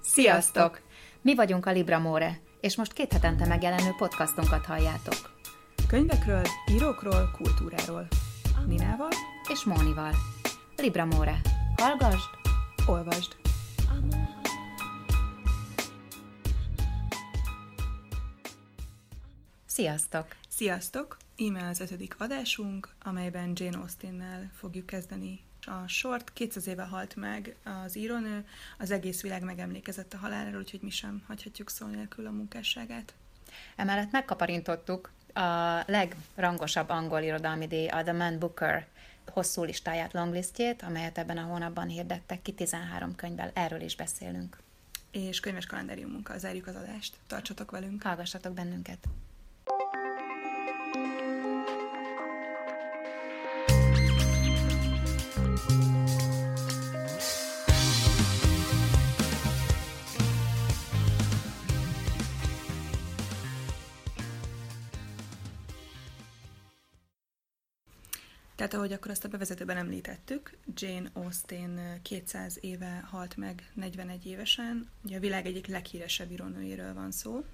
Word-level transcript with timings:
Sziasztok! 0.00 0.80
Mi 1.20 1.34
vagyunk 1.34 1.66
a 1.66 1.70
Libra 1.70 1.98
More, 1.98 2.40
és 2.60 2.76
most 2.76 2.92
két 2.92 3.12
hetente 3.12 3.46
megjelenő 3.46 3.90
podcastunkat 3.98 4.66
halljátok. 4.66 5.38
Könyvekről, 5.88 6.42
írókról, 6.70 7.30
kultúráról. 7.36 8.08
Ninával 8.66 9.10
És 9.48 9.64
Mónival. 9.64 10.14
Libra 10.76 11.04
More. 11.04 11.40
Hallgasd! 11.76 12.28
olvasd. 12.86 13.36
Sziasztok! 19.66 20.26
Sziasztok! 20.48 21.16
Íme 21.36 21.68
az 21.68 21.80
ötödik 21.80 22.14
adásunk, 22.18 22.88
amelyben 23.02 23.52
Jane 23.54 23.78
Austen-nel 23.78 24.50
fogjuk 24.54 24.86
kezdeni 24.86 25.40
a 25.66 25.88
sort. 25.88 26.32
200 26.32 26.66
éve 26.66 26.82
halt 26.82 27.16
meg 27.16 27.56
az 27.84 27.96
írónő, 27.96 28.46
az 28.78 28.90
egész 28.90 29.22
világ 29.22 29.42
megemlékezett 29.42 30.14
a 30.14 30.18
haláláról, 30.18 30.60
úgyhogy 30.60 30.80
mi 30.82 30.90
sem 30.90 31.22
hagyhatjuk 31.26 31.70
szó 31.70 31.86
nélkül 31.86 32.26
a 32.26 32.30
munkásságát. 32.30 33.14
Emellett 33.76 34.10
megkaparintottuk 34.10 35.10
a 35.32 35.82
legrangosabb 35.86 36.88
angol 36.88 37.20
irodalmi 37.20 37.66
díj, 37.66 37.86
a 37.86 38.02
The 38.02 38.12
Man 38.12 38.38
Booker 38.38 38.86
hosszú 39.30 39.62
listáját, 39.62 40.12
longlistjét, 40.12 40.82
amelyet 40.82 41.18
ebben 41.18 41.38
a 41.38 41.42
hónapban 41.42 41.88
hirdettek 41.88 42.42
ki 42.42 42.52
13 42.52 43.14
könyvvel. 43.14 43.50
Erről 43.54 43.80
is 43.80 43.96
beszélünk. 43.96 44.58
És 45.10 45.40
könyves 45.40 45.66
kalendáriumunkkal 45.66 46.38
zárjuk 46.38 46.66
az 46.66 46.74
adást. 46.74 47.16
Tartsatok 47.26 47.70
velünk! 47.70 48.02
Hallgassatok 48.02 48.52
bennünket! 48.54 49.08
Tehát 68.72 68.86
ahogy 68.86 68.98
akkor 68.98 69.10
azt 69.10 69.24
a 69.24 69.28
bevezetőben 69.28 69.76
említettük, 69.76 70.56
Jane 70.74 71.10
Austen 71.12 72.00
200 72.02 72.58
éve 72.60 73.08
halt 73.10 73.36
meg 73.36 73.70
41 73.74 74.26
évesen. 74.26 74.88
Ugye 75.04 75.16
a 75.16 75.20
világ 75.20 75.46
egyik 75.46 75.66
leghíresebb 75.66 76.30
írónőjéről 76.30 76.94
van 76.94 77.10
szó. 77.10 77.44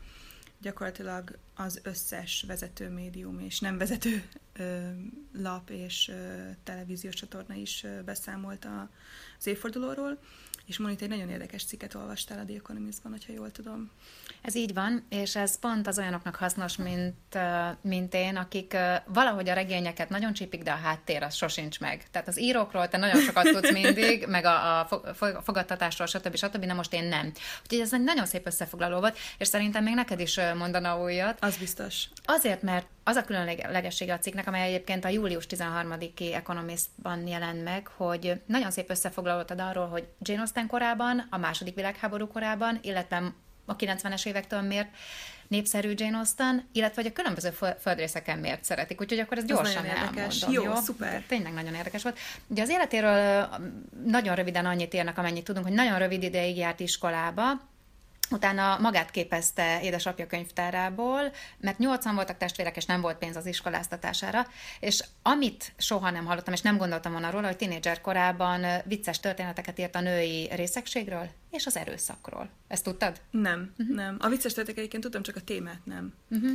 Gyakorlatilag 0.61 1.39
az 1.55 1.81
összes 1.83 2.45
vezető 2.47 2.89
médium 2.89 3.41
és 3.41 3.61
nem 3.61 3.79
vezető 3.79 4.23
ö, 4.53 4.91
lap 5.33 5.71
és 5.71 6.09
ö, 6.09 6.51
televíziós 6.65 7.15
csatorna 7.15 7.55
is 7.55 7.85
ö, 7.85 8.03
beszámolt 8.03 8.65
a, 8.65 8.91
az 9.39 9.47
évfordulóról. 9.47 10.19
És 10.69 10.79
Monit, 10.79 11.03
egy 11.03 11.09
nagyon 11.09 11.31
érdekes 11.31 11.65
cikket 11.65 11.95
olvastál 11.95 12.39
a 12.39 12.45
The 12.45 12.55
Economist-ban, 12.57 13.13
hogyha 13.13 13.33
jól 13.33 13.51
tudom. 13.51 13.91
Ez 14.43 14.55
így 14.55 14.75
van, 14.75 15.07
és 15.09 15.37
ez 15.37 15.59
pont 15.59 15.87
az 15.87 15.99
olyanoknak 15.99 16.35
hasznos, 16.35 16.77
mint, 16.77 17.39
mint 17.81 18.15
én, 18.15 18.37
akik 18.37 18.77
valahogy 19.07 19.49
a 19.49 19.55
regényeket 19.55 20.09
nagyon 20.09 20.33
csípik, 20.33 20.63
de 20.63 20.71
a 20.71 20.75
háttér 20.83 21.23
az 21.23 21.35
sosincs 21.35 21.81
meg. 21.81 22.11
Tehát 22.11 22.29
az 22.29 22.41
írókról 22.41 22.89
te 22.89 22.97
nagyon 22.97 23.21
sokat 23.21 23.45
tudsz 23.45 23.73
mindig, 23.73 24.27
meg 24.27 24.45
a, 24.45 24.81
a 24.81 24.85
fo- 24.85 25.17
fo- 25.17 25.45
fogadtatásról, 25.45 26.07
stb. 26.07 26.37
stb. 26.37 26.65
Na 26.65 26.75
most 26.75 26.93
én 26.93 27.05
nem. 27.05 27.33
Úgyhogy 27.63 27.81
ez 27.81 27.95
egy 27.95 28.05
nagyon 28.05 28.27
szép 28.27 28.47
összefoglaló 28.47 29.01
volt, 29.01 29.19
és 29.39 29.49
szerintem 29.49 29.85
még 29.85 29.95
neked 29.95 30.21
is 30.21 30.41
mondana 30.57 31.03
újat. 31.03 31.39
Az 31.41 31.57
biztos. 31.57 32.05
Azért, 32.25 32.63
mert 32.63 32.87
az 33.05 33.17
a 33.17 33.25
különlegessége 33.25 34.13
a 34.13 34.19
cikknek, 34.19 34.47
amely 34.47 34.69
egyébként 34.69 35.05
a 35.05 35.09
július 35.09 35.47
13-i 35.49 36.35
Economistban 36.35 37.27
jelent 37.27 37.65
meg, 37.65 37.87
hogy 37.87 38.41
nagyon 38.47 38.71
szép 38.71 38.91
összefoglalót 38.91 39.51
ad 39.51 39.61
arról, 39.61 39.87
hogy 39.87 40.09
Jane 40.21 40.41
Austen 40.41 40.58
korában, 40.67 41.27
a 41.31 41.37
második 41.39 41.75
világháború 41.75 42.27
korában, 42.27 42.79
illetve 42.83 43.33
a 43.67 43.77
90-es 43.77 44.27
évektől 44.27 44.61
miért 44.61 44.89
népszerű 45.49 45.93
Jane 45.97 46.17
Austen, 46.17 46.69
illetve 46.73 47.03
hogy 47.03 47.11
a 47.11 47.15
különböző 47.15 47.51
föl- 47.51 47.81
földrészeken 47.81 48.39
miért 48.39 48.65
szeretik. 48.65 49.01
Úgyhogy 49.01 49.19
akkor 49.19 49.39
Ez 49.39 49.45
gyorsan 49.45 49.83
nagyon 49.83 49.97
érdekes. 49.97 50.43
elmondom. 50.43 50.65
Jó, 50.75 50.81
szuper. 50.81 51.23
Tényleg 51.29 51.53
nagyon 51.53 51.75
érdekes 51.75 52.03
volt. 52.03 52.19
Ugye 52.47 52.63
az 52.63 52.69
életéről 52.69 53.17
ö, 53.17 53.43
nagyon 54.05 54.35
röviden 54.35 54.67
annyit 54.67 54.95
írnak, 54.95 55.19
amennyit 55.19 55.45
tudunk, 55.45 55.67
hogy 55.67 55.75
nagyon 55.75 55.99
rövid 55.99 56.23
ideig 56.23 56.57
járt 56.57 56.81
iskolába, 56.81 57.45
Utána 58.31 58.79
magát 58.79 59.11
képezte 59.11 59.81
édesapja 59.83 60.27
könyvtárából, 60.27 61.33
mert 61.61 61.79
nyolcan 61.79 62.15
voltak 62.15 62.37
testvérek, 62.37 62.77
és 62.77 62.85
nem 62.85 63.01
volt 63.01 63.19
pénz 63.19 63.37
az 63.37 63.47
iskoláztatására, 63.47 64.47
és 64.81 65.05
amit 65.23 65.73
soha 65.77 66.11
nem 66.11 66.25
hallottam, 66.25 66.53
és 66.53 66.61
nem 66.61 66.77
gondoltam 66.77 67.13
volna 67.13 67.31
róla, 67.31 67.47
hogy 67.47 67.57
tínédzser 67.57 68.01
korában 68.01 68.67
vicces 68.85 69.21
történeteket 69.21 69.79
írt 69.79 69.95
a 69.95 70.01
női 70.01 70.49
részegségről 70.55 71.29
és 71.51 71.67
az 71.67 71.77
erőszakról. 71.77 72.49
Ezt 72.69 72.85
tudtad? 72.85 73.21
Nem, 73.31 73.75
uh-huh. 73.79 73.97
nem. 73.97 74.17
A 74.21 74.29
vicces 74.29 74.53
történetek 74.53 74.79
egyébként 74.79 75.03
tudom, 75.03 75.23
csak 75.23 75.37
a 75.37 75.41
témát 75.41 75.81
nem. 75.85 76.15
Uh-huh. 76.31 76.51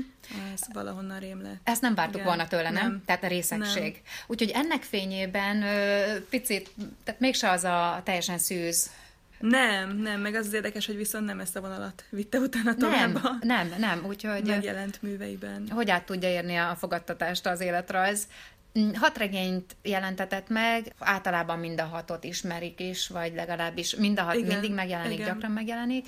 Ez 0.53 0.61
valahonnan 0.73 1.19
rém 1.19 1.41
lett. 1.41 1.59
Ezt 1.63 1.81
nem 1.81 1.95
vártuk 1.95 2.15
Igen. 2.15 2.27
volna 2.27 2.47
tőle, 2.47 2.69
nem? 2.69 2.87
Nem. 2.87 3.03
Tehát 3.05 3.23
a 3.23 3.27
részegség. 3.27 4.01
Úgyhogy 4.27 4.49
ennek 4.49 4.83
fényében 4.83 5.63
picit, 6.29 6.71
tehát 7.03 7.19
mégse 7.19 7.49
az 7.49 7.63
a 7.63 8.01
teljesen 8.03 8.37
szűz 8.37 8.89
Nem, 9.39 9.97
nem, 9.97 10.21
meg 10.21 10.35
az 10.35 10.45
az 10.45 10.53
érdekes, 10.53 10.85
hogy 10.85 10.95
viszont 10.97 11.25
nem 11.25 11.39
ezt 11.39 11.55
a 11.55 11.61
vonalat 11.61 12.03
vitte 12.09 12.37
utána 12.37 12.75
tovább 12.75 13.13
nem, 13.23 13.67
nem, 13.67 13.73
nem, 13.79 14.05
úgyhogy 14.05 14.43
megjelent 14.43 15.01
műveiben. 15.01 15.69
hogy 15.69 15.89
át 15.89 16.05
tudja 16.05 16.29
érni 16.29 16.55
a 16.55 16.75
fogadtatást 16.75 17.45
az 17.45 17.61
életrajz. 17.61 18.27
Mm, 18.79 18.93
Hat 18.93 19.17
regényt 19.17 19.75
jelentetett 19.81 20.49
meg, 20.49 20.93
általában 20.99 21.59
mind 21.59 21.79
a 21.79 21.85
hatot 21.85 22.23
ismerik 22.23 22.79
is, 22.79 23.07
vagy 23.07 23.33
legalábbis 23.33 23.95
mind 23.95 24.19
a 24.19 24.23
hat 24.23 24.35
Igen, 24.35 24.47
mindig 24.47 24.71
megjelenik, 24.73 25.19
igen. 25.19 25.33
gyakran 25.33 25.51
megjelenik. 25.51 26.07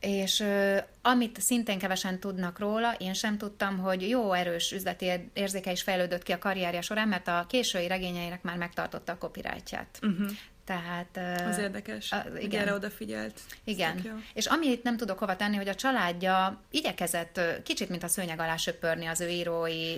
És 0.00 0.40
ö, 0.40 0.76
amit 1.02 1.40
szintén 1.40 1.78
kevesen 1.78 2.18
tudnak 2.20 2.58
róla, 2.58 2.92
én 2.98 3.14
sem 3.14 3.38
tudtam, 3.38 3.78
hogy 3.78 4.08
jó 4.08 4.32
erős 4.32 4.72
üzleti 4.72 5.04
ér- 5.04 5.30
érzéke 5.32 5.70
is 5.72 5.82
fejlődött 5.82 6.22
ki 6.22 6.32
a 6.32 6.38
karrierje 6.38 6.80
során, 6.80 7.08
mert 7.08 7.28
a 7.28 7.46
késői 7.48 7.86
regényeinek 7.86 8.42
már 8.42 8.56
megtartotta 8.56 9.12
a 9.12 9.18
copyrightját. 9.18 9.98
Uh-huh. 10.02 10.30
Tehát... 10.66 11.20
Az 11.48 11.58
érdekes, 11.58 12.12
a- 12.12 12.24
hogy 12.32 12.42
igen. 12.42 12.60
erre 12.60 12.74
odafigyelt. 12.74 13.40
Igen. 13.64 14.22
És 14.34 14.46
amit 14.46 14.82
nem 14.82 14.96
tudok 14.96 15.18
hova 15.18 15.36
tenni, 15.36 15.56
hogy 15.56 15.68
a 15.68 15.74
családja 15.74 16.60
igyekezett 16.70 17.40
kicsit, 17.62 17.88
mint 17.88 18.02
a 18.02 18.08
szőnyeg 18.08 18.40
alá 18.40 18.56
söpörni 18.56 19.06
az 19.06 19.20
ő 19.20 19.28
írói 19.28 19.96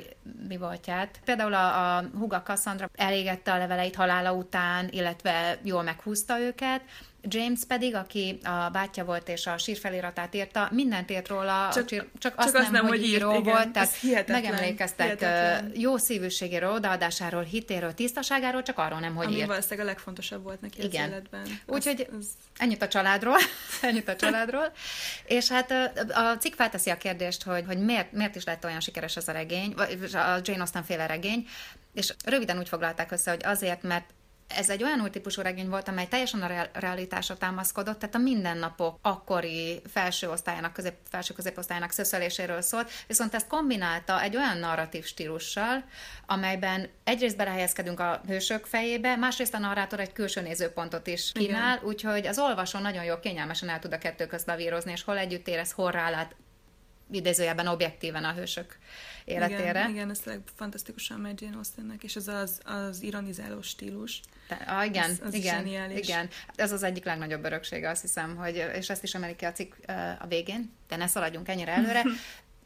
mi 0.49 0.57
voltját. 0.57 1.21
Például 1.25 1.55
a, 1.55 1.97
a 1.97 2.05
Huga 2.19 2.43
Cassandra 2.43 2.91
elégette 2.95 3.53
a 3.53 3.59
leveleit 3.59 3.95
halála 3.95 4.33
után, 4.33 4.89
illetve 4.91 5.59
jól 5.63 5.83
meghúzta 5.83 6.41
őket. 6.41 6.81
James 7.29 7.61
pedig, 7.69 7.95
aki 7.95 8.39
a 8.43 8.69
bátyja 8.73 9.05
volt 9.05 9.29
és 9.29 9.47
a 9.47 9.59
sírfeliratát 9.59 10.35
írta, 10.35 10.69
mindent 10.73 11.11
írt 11.11 11.29
róla, 11.29 11.69
Csak- 11.73 11.87
csak, 11.89 12.07
csak, 12.19 12.35
csak 12.43 12.55
azt 12.55 12.71
nem, 12.71 12.87
hogy 12.87 12.99
írt, 13.03 13.07
író 13.17 13.31
igen. 13.31 13.43
volt, 13.43 13.65
Ez 13.67 13.73
tehát 13.73 13.95
hihetetlen, 13.95 14.41
megemlékeztek 14.43 15.07
hihetetlen. 15.07 15.73
jó 15.75 15.97
szívűségéről, 15.97 16.73
odaadásáról, 16.73 17.43
hitéről, 17.43 17.95
tisztaságáról, 17.95 18.63
csak 18.63 18.79
arról 18.79 18.99
nem, 19.01 19.15
hogy 19.15 19.27
Ami 19.27 19.37
írt. 19.37 19.47
valószínűleg 19.47 19.85
a 19.87 19.89
legfontosabb 19.89 20.43
volt 20.43 20.61
neki 20.61 20.83
Igen. 20.83 21.03
az 21.05 21.11
életben. 21.11 21.43
Úgyhogy 21.67 22.09
Az- 22.19 22.27
ennyit 22.57 22.83
a 22.83 22.89
családról, 22.89 23.37
ennyit 23.83 24.09
a 24.09 24.17
családról. 24.17 24.73
És 25.25 25.49
hát 25.49 25.71
a 26.13 26.37
cikk 26.39 26.55
felteszi 26.55 26.91
a 26.91 26.97
kérdést, 26.97 27.43
hogy, 27.43 27.65
hogy 27.67 27.79
miért, 27.79 28.13
miért 28.13 28.37
is 28.37 28.45
lett 28.45 28.65
olyan 28.65 28.81
sikeres 28.81 29.17
ez 29.17 29.29
a 29.29 29.33
regény, 29.33 29.73
vagy 29.77 29.99
a 30.13 30.41
Jane 30.43 30.61
Austen 30.61 30.83
féle 30.85 31.07
regény, 31.07 31.47
és 31.95 32.15
röviden 32.25 32.59
úgy 32.59 32.69
foglalták 32.69 33.11
össze, 33.13 33.31
hogy 33.31 33.41
azért, 33.45 33.83
mert 33.83 34.05
ez 34.49 34.71
egy 34.71 34.83
olyan 34.83 35.01
új 35.01 35.11
típusú 35.11 35.43
regény 35.43 35.69
volt, 35.69 35.89
amely 35.89 36.07
teljesen 36.07 36.43
a 36.43 36.47
real- 36.47 36.71
realitásra 36.73 37.37
támaszkodott, 37.37 37.99
tehát 37.99 38.15
a 38.15 38.19
mindennapok 38.19 38.99
akkori 39.03 39.81
felső 39.91 40.31
osztályának, 40.31 40.73
közép, 40.73 40.95
felső 41.11 41.35
középosztályának 41.35 41.91
szösszeléséről 41.91 42.61
szólt, 42.61 42.91
viszont 43.07 43.35
ezt 43.35 43.47
kombinálta 43.47 44.23
egy 44.23 44.37
olyan 44.37 44.59
narratív 44.59 45.05
stílussal, 45.05 45.85
amelyben 46.27 46.89
egyrészt 47.05 47.37
belehelyezkedünk 47.37 48.01
a 48.01 48.21
hősök 48.27 48.67
fejébe, 48.67 49.17
másrészt 49.17 49.55
a 49.55 49.59
narrátor 49.59 50.01
egy 50.01 50.13
külső 50.13 50.41
nézőpontot 50.41 51.07
is 51.07 51.33
kínál, 51.33 51.81
úgyhogy 51.83 52.27
az 52.27 52.39
olvasó 52.39 52.79
nagyon 52.79 53.05
jól 53.05 53.21
kényelmesen 53.21 53.69
el 53.69 53.79
tud 53.79 53.93
a 53.93 53.99
kettő 53.99 54.27
közt 54.27 54.47
lavírozni, 54.47 54.93
és 54.93 55.03
hol 55.03 55.19
együtt 55.19 55.49
érez, 55.49 55.73
hol 55.73 55.91
rálát 55.91 56.35
idézőjelben 57.11 57.67
objektíven 57.67 58.25
a 58.25 58.33
hősök 58.33 58.79
életére. 59.25 59.69
Igen, 59.69 59.91
igen, 59.91 60.11
ez 60.11 60.19
tényleg 60.19 60.43
fantasztikusan 60.57 61.21
megy 61.21 61.43
Jane 61.43 61.57
Austennek, 61.57 62.03
és 62.03 62.17
ez 62.17 62.29
az, 62.29 62.61
az 62.65 63.03
ironizáló 63.03 63.63
stílus. 63.63 64.21
Te, 64.49 64.55
ah, 64.55 64.87
igen, 64.87 65.11
Az- 65.11 65.21
az 65.25 65.35
igen, 65.35 65.91
igen. 65.91 66.29
Ez 66.55 66.73
az 66.73 66.83
egyik 66.83 67.05
legnagyobb 67.05 67.45
öröksége, 67.45 67.91
azt 67.91 68.01
hiszem, 68.01 68.37
hogy, 68.37 68.71
és 68.75 68.91
ezt 68.91 69.03
is 69.03 69.15
emelik 69.15 69.37
ki 69.37 69.45
a 69.45 69.53
cikk 69.53 69.75
a 70.19 70.27
végén, 70.27 70.73
de 70.89 70.97
ne 70.97 71.07
szaladjunk 71.07 71.49
ennyire 71.49 71.73
előre. 71.73 72.03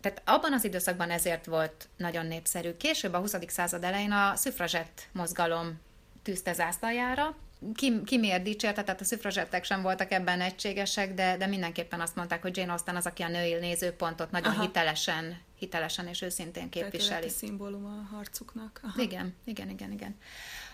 Tehát 0.01 0.23
abban 0.25 0.53
az 0.53 0.65
időszakban 0.65 1.11
ezért 1.11 1.47
volt 1.47 1.89
nagyon 1.97 2.27
népszerű. 2.27 2.77
Később 2.77 3.13
a 3.13 3.19
20. 3.19 3.35
század 3.47 3.85
elején 3.85 4.13
a 4.13 4.37
szüfrazsett 4.37 5.09
mozgalom 5.13 5.81
tűzte 6.23 6.53
zászlajára, 6.53 7.37
ki, 7.75 8.03
ki 8.05 8.19
miért 8.19 8.43
dicsérte, 8.43 8.83
tehát 8.83 9.01
a 9.01 9.05
szüfrazsettek 9.05 9.65
sem 9.65 9.83
voltak 9.83 10.13
ebben 10.13 10.41
egységesek, 10.41 11.15
de, 11.15 11.37
de 11.37 11.47
mindenképpen 11.47 12.01
azt 12.01 12.17
mondták, 12.17 12.43
hogy 12.43 12.57
Jane 12.57 12.71
Austen 12.73 12.97
az, 12.97 13.07
aki 13.07 13.23
a 13.23 13.29
női 13.29 13.55
nézőpontot 13.55 14.31
nagyon 14.31 14.53
Aha. 14.53 14.63
hitelesen 14.63 15.41
hitelesen 15.63 16.07
és 16.07 16.23
őszintén 16.23 16.69
képviseli. 16.69 17.21
Tehát 17.21 17.37
szimbólum 17.37 17.85
a 17.85 18.15
harcuknak. 18.15 18.81
Aha. 18.83 19.03
Igen, 19.03 19.35
igen, 19.45 19.69
igen, 19.69 19.93
igen. 19.93 20.17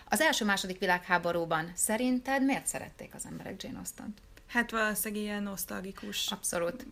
Az 0.05 0.21
első-második 0.21 0.79
világháborúban 0.79 1.71
szerinted 1.75 2.43
miért 2.43 2.67
szerették 2.67 3.13
az 3.15 3.25
emberek 3.25 3.63
Jane 3.63 3.77
Austen-t? 3.77 4.17
Hát 4.49 4.71
valószínűleg 4.71 5.23
ilyen 5.23 5.43
nosztalgikus. 5.43 6.31
Abszolút. 6.31 6.85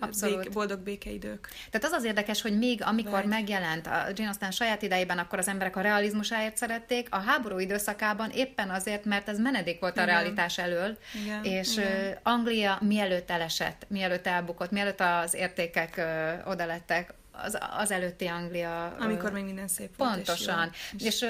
Abszolút. 0.00 0.38
Béke, 0.38 0.50
boldog 0.50 0.80
békeidők. 0.80 1.48
Tehát 1.70 1.86
az 1.86 1.92
az 1.92 2.04
érdekes, 2.04 2.42
hogy 2.42 2.58
még 2.58 2.82
amikor 2.82 3.12
Vagy. 3.12 3.26
megjelent 3.26 3.86
a 3.86 4.06
Jane 4.14 4.26
Austen 4.26 4.50
saját 4.50 4.82
idejében, 4.82 5.18
akkor 5.18 5.38
az 5.38 5.48
emberek 5.48 5.76
a 5.76 5.80
realizmusáért 5.80 6.56
szerették, 6.56 7.06
a 7.10 7.18
háború 7.18 7.58
időszakában 7.58 8.30
éppen 8.30 8.70
azért, 8.70 9.04
mert 9.04 9.28
ez 9.28 9.38
menedék 9.38 9.80
volt 9.80 9.92
Igen. 9.92 10.08
a 10.08 10.10
realitás 10.10 10.58
elől, 10.58 10.98
Igen. 11.24 11.44
és 11.44 11.76
Igen. 11.76 12.18
Anglia 12.22 12.78
mielőtt 12.80 13.30
elesett, 13.30 13.86
mielőtt 13.88 14.26
elbukott, 14.26 14.70
mielőtt 14.70 15.00
az 15.00 15.34
értékek 15.34 16.00
oda 16.46 16.66
lettek, 16.66 17.14
az, 17.42 17.58
az 17.76 17.90
előtti 17.90 18.26
Anglia. 18.26 18.96
Amikor 18.98 19.32
még 19.32 19.44
minden 19.44 19.68
szép 19.68 19.96
volt. 19.96 20.14
Pontosan. 20.14 20.70
És, 20.98 21.04
és, 21.04 21.20
és 21.20 21.26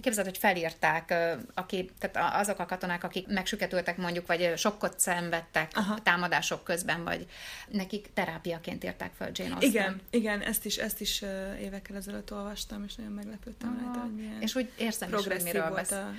képzeld, 0.00 0.26
hogy 0.26 0.38
felírták 0.38 1.14
aki, 1.54 1.90
tehát 1.98 2.34
azok 2.40 2.58
a 2.58 2.66
katonák, 2.66 3.04
akik 3.04 3.26
megsüketültek 3.26 3.96
mondjuk, 3.96 4.26
vagy 4.26 4.52
sokkot 4.56 5.00
szenvedtek 5.00 5.70
Aha. 5.74 5.98
támadások 6.02 6.64
közben, 6.64 7.04
vagy 7.04 7.26
nekik 7.68 8.10
terápiaként 8.14 8.84
írták 8.84 9.12
fel 9.18 9.30
Jane 9.32 9.54
Austen. 9.54 9.70
Igen, 9.70 10.00
igen, 10.10 10.40
ezt 10.40 10.64
is, 10.64 10.76
ezt 10.76 11.00
is 11.00 11.22
évekkel 11.60 11.96
ezelőtt 11.96 12.32
olvastam, 12.32 12.84
és 12.84 12.94
nagyon 12.94 13.12
meglepődtem 13.12 13.78
rajta, 13.82 14.00
hogy 14.00 14.14
milyen 14.14 14.40
És 14.40 14.54
úgy 14.54 14.72
érzem 14.76 15.14
is, 15.14 15.26
hogy 15.26 15.42
miről 15.42 15.68
volt 15.68 15.90
a 15.90 16.12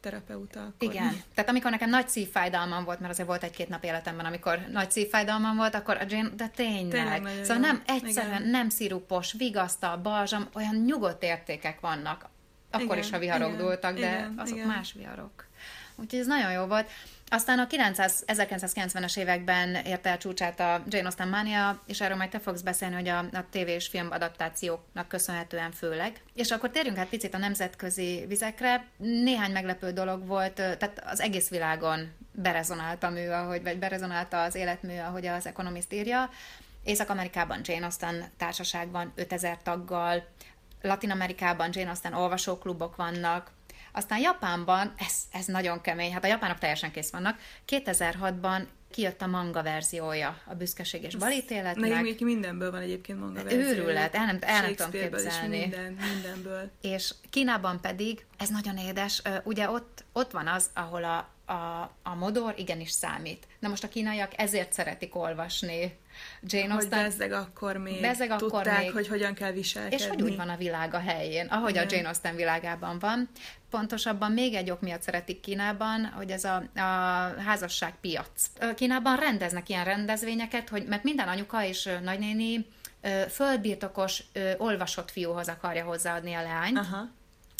terapeuta. 0.00 0.60
Akkor. 0.60 0.74
Igen. 0.78 1.22
Tehát 1.34 1.50
amikor 1.50 1.70
nekem 1.70 1.90
nagy 1.90 2.08
szívfájdalmam 2.08 2.84
volt, 2.84 3.00
mert 3.00 3.12
azért 3.12 3.28
volt 3.28 3.42
egy-két 3.42 3.68
nap 3.68 3.84
életemben, 3.84 4.26
amikor 4.26 4.58
nagy 4.72 4.90
szívfájdalmam 4.90 5.56
volt, 5.56 5.74
akkor 5.74 5.96
a 5.96 6.04
Jane, 6.08 6.28
de 6.28 6.48
tényleg. 6.48 6.90
tényleg 6.90 7.44
szóval 7.44 7.62
nem 7.62 7.82
egyszerűen, 7.86 8.40
Igen. 8.40 8.50
nem 8.50 8.68
szirupos, 8.68 9.32
vigasztal, 9.32 9.96
balzsam, 9.96 10.48
olyan 10.54 10.74
nyugodt 10.74 11.22
értékek 11.22 11.80
vannak. 11.80 12.28
Akkor 12.70 12.84
Igen. 12.84 12.98
is, 12.98 13.10
ha 13.10 13.18
viharok 13.18 13.48
Igen. 13.48 13.60
dúltak, 13.60 13.92
de 13.92 13.98
Igen. 13.98 14.34
azok 14.36 14.56
Igen. 14.56 14.68
más 14.68 14.92
viharok. 14.92 15.48
Úgyhogy 16.00 16.20
ez 16.20 16.26
nagyon 16.26 16.52
jó 16.52 16.64
volt. 16.64 16.90
Aztán 17.32 17.58
a 17.58 17.66
900, 17.66 18.24
1990-es 18.26 19.18
években 19.18 19.74
ért 19.74 20.06
el 20.06 20.18
csúcsát 20.18 20.60
a 20.60 20.82
Jane 20.88 21.04
Austen 21.04 21.28
mania, 21.28 21.82
és 21.86 22.00
erről 22.00 22.16
majd 22.16 22.30
te 22.30 22.38
fogsz 22.38 22.60
beszélni, 22.60 22.94
hogy 22.94 23.08
a, 23.08 23.18
a 23.18 23.44
tév 23.50 23.68
és 23.68 23.86
film 23.86 24.10
adaptációknak 24.10 25.08
köszönhetően 25.08 25.72
főleg. 25.72 26.22
És 26.34 26.50
akkor 26.50 26.70
térjünk 26.70 26.96
hát 26.96 27.08
picit 27.08 27.34
a 27.34 27.38
nemzetközi 27.38 28.24
vizekre. 28.28 28.86
Néhány 28.96 29.52
meglepő 29.52 29.90
dolog 29.90 30.26
volt, 30.26 30.54
tehát 30.54 31.02
az 31.04 31.20
egész 31.20 31.48
világon 31.48 32.12
berezonált 32.32 33.02
a 33.02 33.10
mű, 33.10 33.28
ahogy, 33.28 33.62
vagy 33.62 33.78
berezonálta 33.78 34.42
az 34.42 34.54
életmű, 34.54 34.98
ahogy 34.98 35.26
az 35.26 35.46
Economist 35.46 35.92
írja. 35.92 36.30
Észak-Amerikában 36.84 37.60
Jane 37.62 37.84
Austen 37.84 38.24
társaságban 38.36 39.12
5000 39.14 39.58
taggal, 39.62 40.26
Latin-Amerikában 40.82 41.70
Jane 41.72 41.88
Austen 41.88 42.14
olvasóklubok 42.14 42.96
vannak, 42.96 43.50
aztán 43.92 44.18
Japánban, 44.18 44.92
ez, 44.98 45.14
ez 45.32 45.46
nagyon 45.46 45.80
kemény, 45.80 46.12
hát 46.12 46.24
a 46.24 46.26
japánok 46.26 46.58
teljesen 46.58 46.90
kész 46.90 47.10
vannak, 47.10 47.38
2006-ban 47.68 48.62
kijött 48.90 49.22
a 49.22 49.26
manga 49.26 49.62
verziója 49.62 50.40
a 50.46 50.54
büszkeség 50.54 51.02
és 51.02 51.14
balítéletnek. 51.14 51.88
Nekem 51.88 52.02
még 52.02 52.20
mindenből 52.20 52.70
van 52.70 52.80
egyébként 52.80 53.20
manga 53.20 53.42
verziója. 53.42 53.66
Őrület, 53.66 54.14
el 54.14 54.26
nem, 54.26 54.38
el 54.40 54.62
nem 54.62 54.74
tudom 54.74 54.90
képzelni. 54.90 55.58
Minden, 55.58 55.98
mindenből. 56.12 56.70
És 56.80 57.14
Kínában 57.30 57.80
pedig, 57.80 58.24
ez 58.38 58.48
nagyon 58.48 58.76
édes, 58.76 59.22
ugye 59.44 59.70
ott, 59.70 60.04
ott 60.12 60.30
van 60.30 60.46
az, 60.46 60.70
ahol 60.74 61.04
a, 61.04 61.28
a, 61.50 61.90
a 62.02 62.14
modor 62.14 62.54
igenis 62.56 62.90
számít. 62.90 63.46
Na 63.58 63.68
most 63.68 63.84
a 63.84 63.88
kínaiak 63.88 64.32
ezért 64.36 64.72
szeretik 64.72 65.16
olvasni 65.16 65.98
Jane 66.42 66.74
Austen. 66.74 67.00
Hogy 67.00 67.08
bezzeg 67.08 67.32
akkor 67.32 67.76
még 67.76 68.00
bezzeg 68.00 68.30
akkor 68.30 68.50
tudták, 68.50 68.78
még, 68.78 68.92
hogy 68.92 69.08
hogyan 69.08 69.34
kell 69.34 69.52
viselkedni. 69.52 69.96
És 69.96 70.06
hogy 70.06 70.22
úgy 70.22 70.36
van 70.36 70.48
a 70.48 70.56
világ 70.56 70.94
a 70.94 70.98
helyén, 70.98 71.46
ahogy 71.46 71.70
Igen. 71.70 71.86
a 71.86 71.90
Jane 71.90 72.08
Austen 72.08 72.36
világában 72.36 72.98
van. 72.98 73.28
Pontosabban 73.70 74.32
még 74.32 74.54
egy 74.54 74.70
ok 74.70 74.80
miatt 74.80 75.02
szeretik 75.02 75.40
Kínában, 75.40 76.04
hogy 76.04 76.30
ez 76.30 76.44
a, 76.44 76.54
a 76.74 76.80
házasságpiac. 77.44 78.50
Kínában 78.74 79.16
rendeznek 79.16 79.68
ilyen 79.68 79.84
rendezvényeket, 79.84 80.68
hogy 80.68 80.86
mert 80.86 81.04
minden 81.04 81.28
anyuka 81.28 81.64
és 81.64 81.88
nagynéni 82.02 82.66
földbirtokos, 83.28 84.22
olvasott 84.58 85.10
fiúhoz 85.10 85.48
akarja 85.48 85.84
hozzáadni 85.84 86.34
a 86.34 86.42
leányt. 86.42 86.78
Aha. 86.78 87.08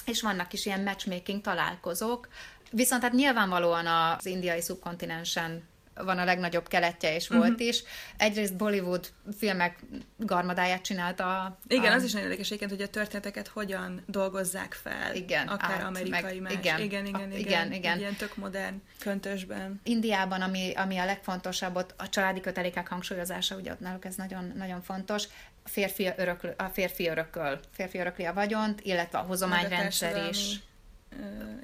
És 0.05 0.23
vannak 0.23 0.53
is 0.53 0.67
ilyen 0.67 0.83
matchmaking 0.83 1.41
találkozók, 1.41 2.29
Viszont 2.71 3.03
hát 3.03 3.13
nyilvánvalóan 3.13 3.87
az 3.87 4.27
indiai 4.27 4.61
szubkontinensen 4.61 5.69
van 6.05 6.19
a 6.19 6.25
legnagyobb 6.25 6.69
keletje, 6.69 7.15
és 7.15 7.29
volt 7.29 7.51
uh-huh. 7.51 7.67
is. 7.67 7.83
Egyrészt 8.17 8.57
Bollywood 8.57 9.13
filmek 9.39 9.79
garmadáját 10.17 10.83
csinálta. 10.83 11.43
A, 11.43 11.59
igen, 11.67 11.93
a... 11.93 11.95
az 11.95 12.03
is 12.03 12.13
nagyon 12.13 12.27
érdekes 12.27 12.47
egyébként, 12.47 12.71
hogy 12.71 12.83
a 12.83 12.89
történeteket 12.89 13.49
hogyan 13.49 14.03
dolgozzák 14.07 14.79
fel. 14.83 15.15
Igen, 15.15 15.49
akár 15.49 15.81
át, 15.81 15.87
amerikai 15.87 16.41
meg, 16.41 16.53
más. 16.53 16.53
Igen, 16.53 16.81
igen, 16.81 17.07
igen, 17.07 17.21
a, 17.21 17.25
igen, 17.25 17.39
igen, 17.39 17.73
igen. 17.73 17.99
Ilyen 17.99 18.17
tök 18.17 18.37
modern 18.37 18.83
köntösben. 18.99 19.81
Indiában, 19.85 20.41
ami, 20.41 20.73
ami 20.77 20.99
a 20.99 21.05
legfontosabb, 21.05 21.77
ott 21.77 21.95
a 21.97 22.09
családi 22.09 22.41
kötelékek 22.41 22.89
hangsúlyozása, 22.89 23.57
ugye 23.57 23.73
ott 23.73 23.81
náluk 23.81 24.05
ez 24.05 24.15
nagyon, 24.15 24.53
nagyon 24.57 24.83
fontos. 24.83 25.25
A 25.65 25.69
férfi, 25.69 26.13
örökl, 26.17 26.47
a 26.57 26.65
férfi 26.65 27.09
örököl, 27.09 27.61
férfi 27.73 27.99
örökli 27.99 28.25
a 28.25 28.33
vagyont, 28.33 28.81
illetve 28.81 29.19
a 29.19 29.23
hozományrendszer 29.23 30.29
is 30.29 30.61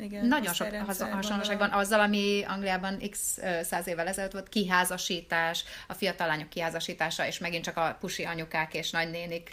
igen, 0.00 0.26
Nagyon 0.26 0.54
sok 0.54 0.74
hasonlóság 1.10 1.58
van 1.58 1.70
azzal, 1.70 2.00
ami 2.00 2.44
Angliában 2.46 2.98
x 3.10 3.38
száz 3.62 3.86
évvel 3.86 4.06
ezelőtt 4.06 4.32
volt, 4.32 4.48
kiházasítás, 4.48 5.64
a 5.86 5.94
fiatal 5.94 6.26
lányok 6.26 6.48
kiházasítása, 6.48 7.26
és 7.26 7.38
megint 7.38 7.64
csak 7.64 7.76
a 7.76 7.96
pusi 8.00 8.24
anyukák 8.24 8.74
és 8.74 8.90
nagynénik 8.90 9.50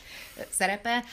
szerepe. 0.49 1.03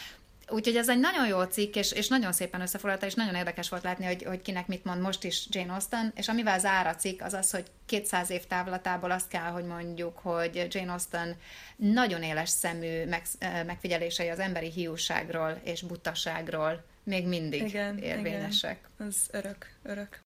Úgyhogy 0.51 0.77
ez 0.77 0.89
egy 0.89 0.99
nagyon 0.99 1.27
jó 1.27 1.43
cikk, 1.43 1.75
és, 1.75 1.93
és 1.93 2.09
nagyon 2.09 2.33
szépen 2.33 2.61
összefoglalta, 2.61 3.07
és 3.07 3.15
nagyon 3.15 3.35
érdekes 3.35 3.69
volt 3.69 3.83
látni, 3.83 4.05
hogy, 4.05 4.23
hogy 4.23 4.43
kinek 4.43 4.67
mit 4.67 4.85
mond 4.85 5.01
most 5.01 5.25
is 5.25 5.47
Jane 5.51 5.73
Austen, 5.73 6.13
és 6.17 6.29
amivel 6.29 6.59
zár 6.59 6.87
a 6.87 6.95
cikk, 6.95 7.23
az 7.23 7.33
az, 7.33 7.51
hogy 7.51 7.65
200 7.87 8.31
év 8.31 8.47
távlatából 8.47 9.11
azt 9.11 9.29
kell, 9.29 9.51
hogy 9.51 9.65
mondjuk, 9.65 10.19
hogy 10.19 10.67
Jane 10.71 10.93
Austen 10.93 11.37
nagyon 11.77 12.23
éles 12.23 12.49
szemű 12.49 13.05
meg, 13.05 13.23
megfigyelései 13.67 14.29
az 14.29 14.39
emberi 14.39 14.71
hiúságról 14.71 15.61
és 15.65 15.83
butaságról 15.83 16.85
még 17.03 17.27
mindig 17.27 17.63
igen, 17.63 17.99
érvényesek. 17.99 18.79
Igen. 18.95 19.09
Az 19.09 19.29
örök, 19.31 19.67
örök. 19.83 20.21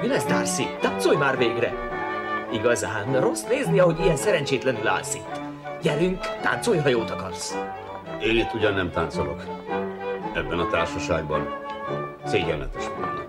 Mi 0.00 0.08
lesz, 0.08 0.24
Darcy? 0.24 0.66
Táncolj 0.80 1.16
már 1.16 1.38
végre! 1.38 1.72
Igazán 2.52 3.20
rossz 3.20 3.42
nézni, 3.42 3.78
ahogy 3.78 4.00
ilyen 4.00 4.16
szerencsétlenül 4.16 4.86
állsz 4.88 5.14
itt. 5.14 5.43
Gyerünk, 5.84 6.18
táncolj, 6.42 6.78
ha 6.78 6.88
jót 6.88 7.10
akarsz. 7.10 7.54
Én 8.22 8.36
itt 8.36 8.54
ugyan 8.54 8.74
nem 8.74 8.90
táncolok. 8.90 9.44
Ebben 10.34 10.58
a 10.58 10.68
társaságban 10.68 11.58
szégyenletes 12.26 12.84
volna. 12.96 13.24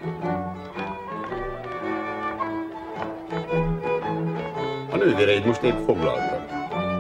A 4.91 4.95
nővéreid 4.95 5.45
most 5.45 5.61
épp 5.61 5.85
foglaltak, 5.85 6.41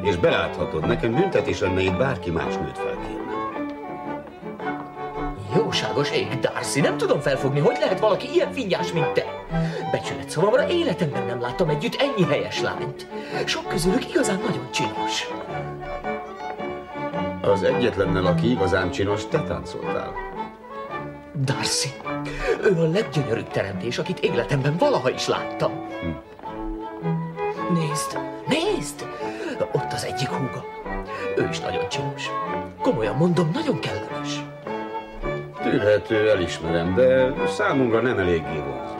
és 0.03 0.17
beláthatod, 0.17 0.87
nekem 0.87 1.13
büntetés 1.13 1.59
lenne 1.59 1.81
itt 1.81 1.97
bárki 1.97 2.31
más 2.31 2.55
nőt 2.55 2.77
felkérni. 2.77 3.25
Jóságos 5.55 6.11
ég, 6.11 6.39
Darcy, 6.39 6.81
nem 6.81 6.97
tudom 6.97 7.19
felfogni, 7.19 7.59
hogy 7.59 7.77
lehet 7.79 7.99
valaki 7.99 8.27
ilyen 8.33 8.51
finnyás, 8.51 8.91
mint 8.91 9.11
te. 9.13 9.25
Becsület 9.95 10.29
szavamra 10.29 10.69
életemben 10.69 11.25
nem 11.25 11.41
láttam 11.41 11.69
együtt 11.69 11.95
ennyi 11.95 12.23
helyes 12.23 12.61
lányt. 12.61 13.07
Sok 13.45 13.67
közülük 13.67 14.09
igazán 14.09 14.39
nagyon 14.39 14.71
csinos. 14.71 15.27
Az 17.41 17.63
egyetlen, 17.63 18.25
aki 18.25 18.51
igazán 18.51 18.91
csinos, 18.91 19.27
te 19.27 19.43
táncoltál. 19.43 20.13
Darcy, 21.33 21.89
ő 22.63 22.81
a 22.81 22.87
leggyönyörűbb 22.87 23.47
teremtés, 23.47 23.97
akit 23.97 24.19
életemben 24.19 24.77
valaha 24.77 25.09
is 25.09 25.27
láttam. 25.27 25.71
Hm. 25.71 26.09
Nézd, 27.73 28.19
nézd! 28.47 29.07
Ott 29.71 29.93
az 29.93 30.05
egyik 30.05 30.27
húga. 30.27 30.65
Ő 31.37 31.47
is 31.49 31.59
nagyon 31.59 31.89
csinos. 31.89 32.29
Komolyan 32.81 33.15
mondom, 33.15 33.49
nagyon 33.53 33.79
kellemes. 33.79 34.43
Tűrhető, 35.63 36.29
elismerem, 36.29 36.93
de 36.95 37.33
számomra 37.47 38.01
nem 38.01 38.17
eléggé 38.19 38.61
volt. 38.65 38.94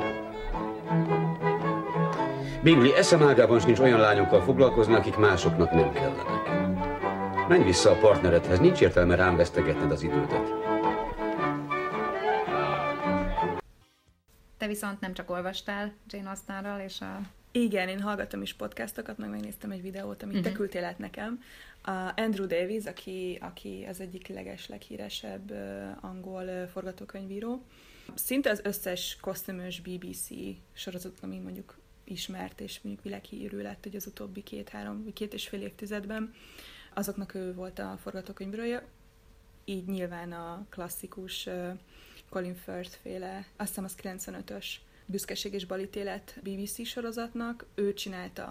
Bingley 2.65 2.93
eszemágában 2.93 3.62
nincs 3.65 3.79
olyan 3.79 4.00
lányokkal 4.00 4.41
foglalkozni, 4.41 4.93
akik 4.93 5.15
másoknak 5.15 5.72
nem 5.72 5.91
kellenek. 5.93 6.48
Menj 7.48 7.63
vissza 7.63 7.91
a 7.91 7.98
partneredhez, 7.98 8.60
nincs 8.60 8.81
értelme 8.81 9.15
rám 9.15 9.36
vesztegetned 9.36 9.91
az 9.91 10.03
idődet. 10.03 10.53
Te 14.57 14.67
viszont 14.67 15.00
nem 15.00 15.13
csak 15.13 15.29
olvastál 15.29 15.93
Jane 16.07 16.29
Austenről 16.29 16.79
és 16.79 17.01
a... 17.01 17.19
Igen, 17.51 17.88
én 17.88 18.01
hallgattam 18.01 18.41
is 18.41 18.53
podcastokat, 18.53 19.17
meg 19.17 19.29
megnéztem 19.29 19.72
egy 19.72 19.81
videót, 19.81 20.24
amit 20.24 20.36
uh-huh. 20.36 20.51
te 20.51 20.57
küldtél 20.57 20.84
át 20.84 20.98
nekem, 20.98 21.41
a 21.84 22.12
Andrew 22.15 22.48
Davies, 22.48 22.86
aki, 22.86 23.38
aki 23.41 23.86
az 23.89 24.00
egyik 24.00 24.27
leges, 24.27 24.67
leghíresebb 24.67 25.53
angol 26.01 26.67
forgatókönyvíró, 26.72 27.63
szinte 28.13 28.50
az 28.50 28.62
összes 28.63 29.17
kosztümös 29.22 29.81
BBC 29.81 30.27
sorozatot, 30.74 31.19
ami 31.22 31.39
mondjuk 31.39 31.75
ismert 32.05 32.62
és 32.62 32.79
mondjuk 32.81 33.05
világhírű 33.05 33.62
lett 33.62 33.83
hogy 33.83 33.95
az 33.95 34.07
utóbbi 34.07 34.43
két-három, 34.43 35.03
vagy 35.03 35.13
két 35.13 35.33
és 35.33 35.47
fél 35.47 35.62
évtizedben, 35.62 36.33
azoknak 36.93 37.33
ő 37.33 37.53
volt 37.53 37.79
a 37.79 37.97
forgatókönyvről, 38.01 38.81
így 39.65 39.85
nyilván 39.85 40.31
a 40.31 40.65
klasszikus 40.69 41.50
Colin 42.29 42.55
Firth 42.55 42.97
féle, 43.01 43.47
azt 43.55 43.67
hiszem 43.67 43.83
az 43.83 43.95
95-ös 44.01 44.65
Büszkeség 45.05 45.53
és 45.53 45.65
balítélet 45.65 46.39
BBC 46.43 46.85
sorozatnak. 46.85 47.65
Ő 47.75 47.93
csinálta 47.93 48.45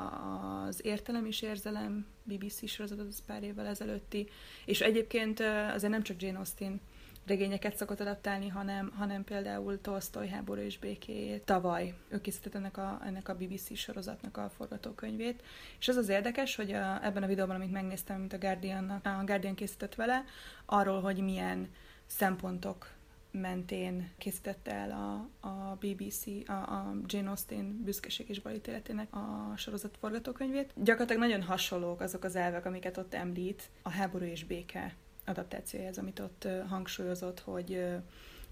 az 0.66 0.84
Értelem 0.84 1.26
és 1.26 1.42
Érzelem 1.42 2.06
BBC 2.22 2.68
sorozatot, 2.68 3.06
az 3.06 3.22
pár 3.26 3.42
évvel 3.42 3.66
ezelőtti. 3.66 4.28
És 4.64 4.80
egyébként 4.80 5.40
azért 5.74 5.92
nem 5.92 6.02
csak 6.02 6.22
Jane 6.22 6.38
Austen 6.38 6.80
regényeket 7.26 7.76
szokott 7.76 8.00
adaptálni, 8.00 8.48
hanem, 8.48 8.92
hanem 8.96 9.24
például 9.24 9.80
Tolstoy 9.80 10.28
háború 10.28 10.60
és 10.60 10.78
békéjét. 10.78 11.44
Tavaly 11.44 11.94
ő 12.08 12.20
készített 12.20 12.54
ennek 12.54 12.76
a, 12.76 13.00
ennek 13.04 13.28
a 13.28 13.34
BBC 13.34 13.76
sorozatnak 13.76 14.36
a 14.36 14.50
forgatókönyvét. 14.56 15.42
És 15.78 15.88
az 15.88 15.96
az 15.96 16.08
érdekes, 16.08 16.56
hogy 16.56 16.72
a, 16.72 17.04
ebben 17.04 17.22
a 17.22 17.26
videóban, 17.26 17.56
amit 17.56 17.72
megnéztem, 17.72 18.18
mint 18.18 18.32
a 18.32 18.38
guardian 18.38 18.90
a 18.90 19.24
Guardian 19.24 19.54
készített 19.54 19.94
vele, 19.94 20.24
arról, 20.66 21.00
hogy 21.00 21.18
milyen 21.18 21.68
szempontok 22.06 22.92
mentén 23.40 24.10
készítette 24.18 24.72
el 24.72 24.90
a, 24.90 25.46
a 25.48 25.76
BBC, 25.80 26.48
a, 26.48 26.52
a 26.52 26.94
Jane 27.06 27.28
Austen 27.28 27.82
büszkeség 27.84 28.28
és 28.28 28.40
balítéletének 28.40 29.14
a 29.14 29.52
sorozat 29.56 29.96
forgatókönyvét. 30.00 30.72
Gyakorlatilag 30.76 31.22
nagyon 31.22 31.42
hasonlók 31.42 32.00
azok 32.00 32.24
az 32.24 32.36
elvek, 32.36 32.66
amiket 32.66 32.96
ott 32.96 33.14
említ 33.14 33.70
a 33.82 33.90
háború 33.90 34.24
és 34.24 34.44
béke 34.44 34.94
adaptációjához, 35.24 35.98
amit 35.98 36.20
ott 36.20 36.48
hangsúlyozott, 36.68 37.40
hogy 37.40 37.84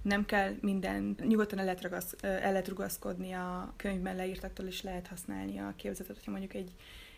nem 0.02 0.24
kell 0.24 0.54
minden, 0.60 1.16
nyugodtan 1.26 1.58
el 1.58 1.64
lehet, 1.64 1.82
ragasz, 1.82 2.14
el 2.20 2.52
lehet 2.52 2.68
rugaszkodni 2.68 3.32
a 3.32 3.72
könyvben 3.76 4.16
leírtaktól, 4.16 4.66
és 4.66 4.82
lehet 4.82 5.06
használni 5.06 5.58
a 5.58 5.72
képzetet, 5.76 6.16
hogyha 6.16 6.30
mondjuk 6.30 6.54
egy 6.54 6.74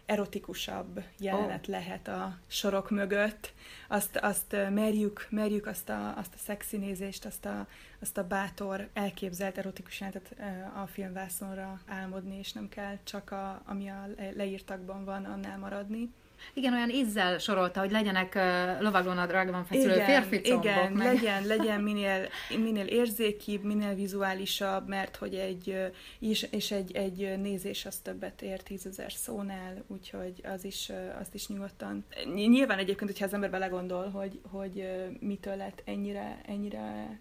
erotikusabb 0.07 1.03
jelenet 1.19 1.67
oh. 1.67 1.71
lehet 1.71 2.09
a 2.09 2.39
sorok 2.47 2.91
mögött, 2.91 3.53
azt, 3.89 4.17
azt 4.17 4.53
merjük, 4.53 5.27
merjük 5.31 5.67
azt 5.67 5.89
a, 5.89 6.17
azt 6.17 6.35
a 6.35 6.39
szexi 6.39 6.77
nézést, 6.77 7.25
azt 7.25 7.45
a, 7.45 7.67
azt 8.01 8.19
a 8.19 8.27
bátor, 8.27 8.89
elképzelt 8.93 9.59
erotikus 9.59 10.01
jelenetet 10.01 10.39
a 10.83 10.87
filmvászonra 10.87 11.81
álmodni, 11.87 12.39
és 12.39 12.53
nem 12.53 12.69
kell 12.69 12.99
csak 13.05 13.31
a, 13.31 13.63
ami 13.65 13.89
a 13.89 14.09
leírtakban 14.37 15.05
van, 15.05 15.25
annál 15.25 15.59
maradni. 15.59 16.11
Igen, 16.53 16.73
olyan 16.73 16.91
ízzel 16.91 17.39
sorolta, 17.39 17.81
hogy 17.81 17.91
legyenek 17.91 18.33
uh, 18.35 18.83
lovaglón 18.83 19.19
a 19.19 19.27
dragban 19.27 19.65
feszülő 19.65 19.95
igen, 19.95 20.23
férfi 20.23 20.41
combok. 20.41 20.65
Igen, 20.65 20.93
meg... 20.93 21.07
legyen, 21.15 21.47
legyen 21.57 21.81
minél, 21.81 22.29
minél 22.49 22.87
érzékibb, 22.87 23.63
minél 23.63 23.95
vizuálisabb, 23.95 24.89
mert 24.89 25.17
hogy 25.17 25.35
egy, 25.35 25.77
és, 26.19 26.47
és 26.51 26.71
egy, 26.71 26.93
egy 26.97 27.39
nézés 27.41 27.87
az 27.87 27.97
többet 27.97 28.43
ér 28.43 28.63
tízezer 28.63 29.13
szónál, 29.13 29.85
úgyhogy 29.87 30.41
az 30.43 30.65
is, 30.65 30.91
azt 31.21 31.35
is 31.35 31.49
nyugodtan. 31.49 32.05
Nyilván 32.35 32.79
egyébként, 32.79 33.11
hogyha 33.11 33.25
az 33.25 33.35
ember 33.35 33.51
belegondol, 33.51 34.11
hogy, 34.11 34.41
hogy 34.51 34.89
mitől 35.21 35.57
lett 35.57 35.83
ennyire, 35.85 36.41
ennyire 36.47 37.19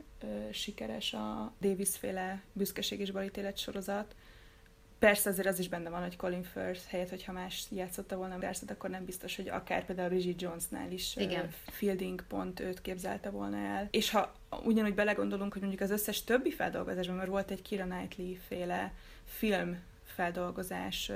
sikeres 0.51 1.13
a 1.13 1.53
Davis 1.61 1.97
féle 1.97 2.41
büszkeség 2.53 2.99
és 2.99 3.11
balítélet 3.11 3.57
sorozat, 3.57 4.15
Persze 5.03 5.29
azért 5.29 5.47
az 5.47 5.59
is 5.59 5.67
benne 5.69 5.89
van, 5.89 6.01
hogy 6.01 6.15
Colin 6.15 6.43
Firth 6.43 6.87
helyett, 6.87 7.09
hogyha 7.09 7.31
más 7.31 7.65
játszotta 7.69 8.15
volna 8.15 8.37
Darcy-t, 8.37 8.71
akkor 8.71 8.89
nem 8.89 9.05
biztos, 9.05 9.35
hogy 9.35 9.49
akár 9.49 9.85
például 9.85 10.09
Bridget 10.09 10.41
Jonesnál 10.41 10.91
is 10.91 11.15
Igen. 11.15 11.49
Fielding 11.65 12.23
pont 12.27 12.59
őt 12.59 12.81
képzelte 12.81 13.29
volna 13.29 13.57
el. 13.57 13.87
És 13.91 14.09
ha 14.09 14.33
ugyanúgy 14.63 14.93
belegondolunk, 14.93 15.51
hogy 15.51 15.61
mondjuk 15.61 15.81
az 15.81 15.91
összes 15.91 16.23
többi 16.23 16.51
feldolgozásban, 16.51 17.15
mert 17.15 17.29
volt 17.29 17.51
egy 17.51 17.61
Kira 17.61 17.83
Knightley 17.83 18.35
féle 18.47 18.93
film 19.25 19.79
feldolgozás 20.03 21.09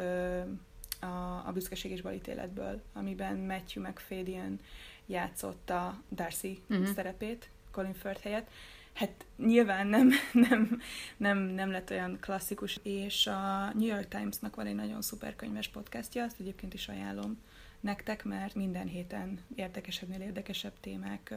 a, 0.99 1.43
a 1.45 1.51
Büszkeség 1.53 1.91
és 1.91 2.01
Balítéletből, 2.01 2.81
amiben 2.93 3.37
Matthew 3.37 3.83
McFadyen 3.83 4.59
játszotta 5.05 6.01
Darcy 6.11 6.61
uh-huh. 6.69 6.93
szerepét 6.93 7.49
Colin 7.71 7.93
Firth 7.93 8.21
helyett 8.23 8.49
hát 8.97 9.25
nyilván 9.37 9.87
nem, 9.87 10.11
nem, 10.49 10.81
nem, 11.17 11.37
nem 11.37 11.71
lett 11.71 11.89
olyan 11.91 12.17
klasszikus, 12.19 12.79
és 12.83 13.27
a 13.27 13.71
New 13.73 13.87
York 13.87 14.07
Times-nak 14.07 14.55
van 14.55 14.65
egy 14.65 14.75
nagyon 14.75 15.01
szuper 15.01 15.35
könyves 15.35 15.67
podcastja, 15.67 16.23
azt 16.23 16.39
egyébként 16.39 16.73
is 16.73 16.87
ajánlom 16.87 17.37
nektek, 17.79 18.23
mert 18.23 18.55
minden 18.55 18.87
héten 18.87 19.39
érdekesebbnél 19.55 20.21
érdekesebb 20.21 20.73
témák, 20.79 21.33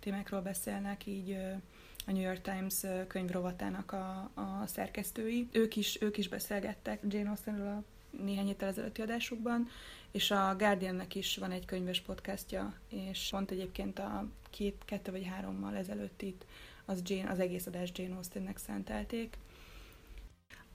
témákról 0.00 0.40
beszélnek, 0.40 1.06
így 1.06 1.36
a 2.06 2.12
New 2.12 2.22
York 2.22 2.40
Times 2.40 3.06
könyvrovatának 3.06 3.92
a, 3.92 4.30
a 4.34 4.66
szerkesztői. 4.66 5.48
Ők 5.52 5.76
is, 5.76 6.00
ők 6.00 6.16
is 6.16 6.28
beszélgettek 6.28 7.00
Jane 7.08 7.28
Austenről 7.28 7.68
a 7.68 7.82
néhány 8.22 8.46
héttel 8.46 8.68
ezelőtti 8.68 9.02
adásukban, 9.02 9.68
és 10.10 10.30
a 10.30 10.54
Guardiannek 10.58 11.14
is 11.14 11.36
van 11.36 11.50
egy 11.50 11.64
könyves 11.64 12.00
podcastja, 12.00 12.74
és 12.88 13.28
pont 13.30 13.50
egyébként 13.50 13.98
a 13.98 14.26
két, 14.50 14.82
kettő 14.84 15.10
vagy 15.10 15.26
hárommal 15.26 15.76
ezelőtt 15.76 16.22
itt 16.22 16.44
az, 16.90 17.02
Jane, 17.04 17.30
az 17.30 17.40
egész 17.40 17.66
adás 17.66 17.90
Jane 17.94 18.14
Austennek 18.14 18.58
szentelték. 18.58 19.38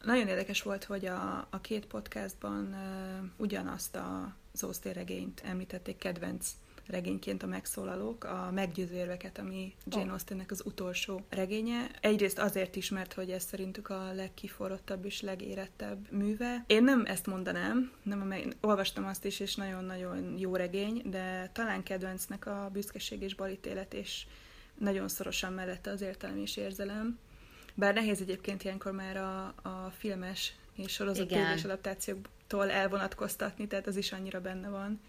Nagyon 0.03 0.27
érdekes 0.27 0.61
volt, 0.61 0.83
hogy 0.83 1.05
a, 1.05 1.47
a 1.49 1.61
két 1.61 1.85
podcastban 1.85 2.63
uh, 2.63 3.29
ugyanazt 3.37 3.95
a, 3.95 4.35
az 4.53 4.63
Austen 4.63 4.93
regényt 4.93 5.41
említették 5.45 5.97
kedvenc 5.97 6.51
regényként 6.87 7.43
a 7.43 7.47
megszólalók, 7.47 8.23
a 8.23 8.51
meggyőző 8.53 8.95
érveket, 8.95 9.37
ami 9.37 9.73
Jane 9.85 10.11
Austennek 10.11 10.51
az 10.51 10.61
utolsó 10.65 11.21
regénye. 11.29 11.89
Egyrészt 12.01 12.39
azért 12.39 12.75
is, 12.75 12.89
mert 12.89 13.13
hogy 13.13 13.31
ez 13.31 13.43
szerintük 13.43 13.89
a 13.89 14.13
legkiforrottabb 14.13 15.05
és 15.05 15.21
legérettebb 15.21 16.11
műve. 16.11 16.63
Én 16.67 16.83
nem 16.83 17.05
ezt 17.05 17.25
mondanám, 17.25 17.91
nem, 18.03 18.33
olvastam 18.61 19.05
azt 19.05 19.25
is, 19.25 19.39
és 19.39 19.55
nagyon-nagyon 19.55 20.37
jó 20.37 20.55
regény, 20.55 21.01
de 21.05 21.49
talán 21.53 21.83
kedvencnek 21.83 22.45
a 22.45 22.69
büszkeség 22.73 23.21
és 23.21 23.35
balítélet, 23.35 23.93
és 23.93 24.25
nagyon 24.77 25.07
szorosan 25.07 25.53
mellette 25.53 25.91
az 25.91 26.01
értelem 26.01 26.37
és 26.37 26.57
érzelem. 26.57 27.19
Bár 27.73 27.93
nehéz 27.93 28.21
egyébként 28.21 28.63
ilyenkor 28.63 28.91
már 28.91 29.17
a, 29.17 29.45
a 29.45 29.93
filmes 29.97 30.53
és 30.75 30.91
sorozat 30.91 31.31
adaptációktól 31.63 32.71
elvonatkoztatni, 32.71 33.67
tehát 33.67 33.87
az 33.87 33.95
is 33.95 34.11
annyira 34.11 34.41
benne 34.41 34.69
van, 34.69 35.01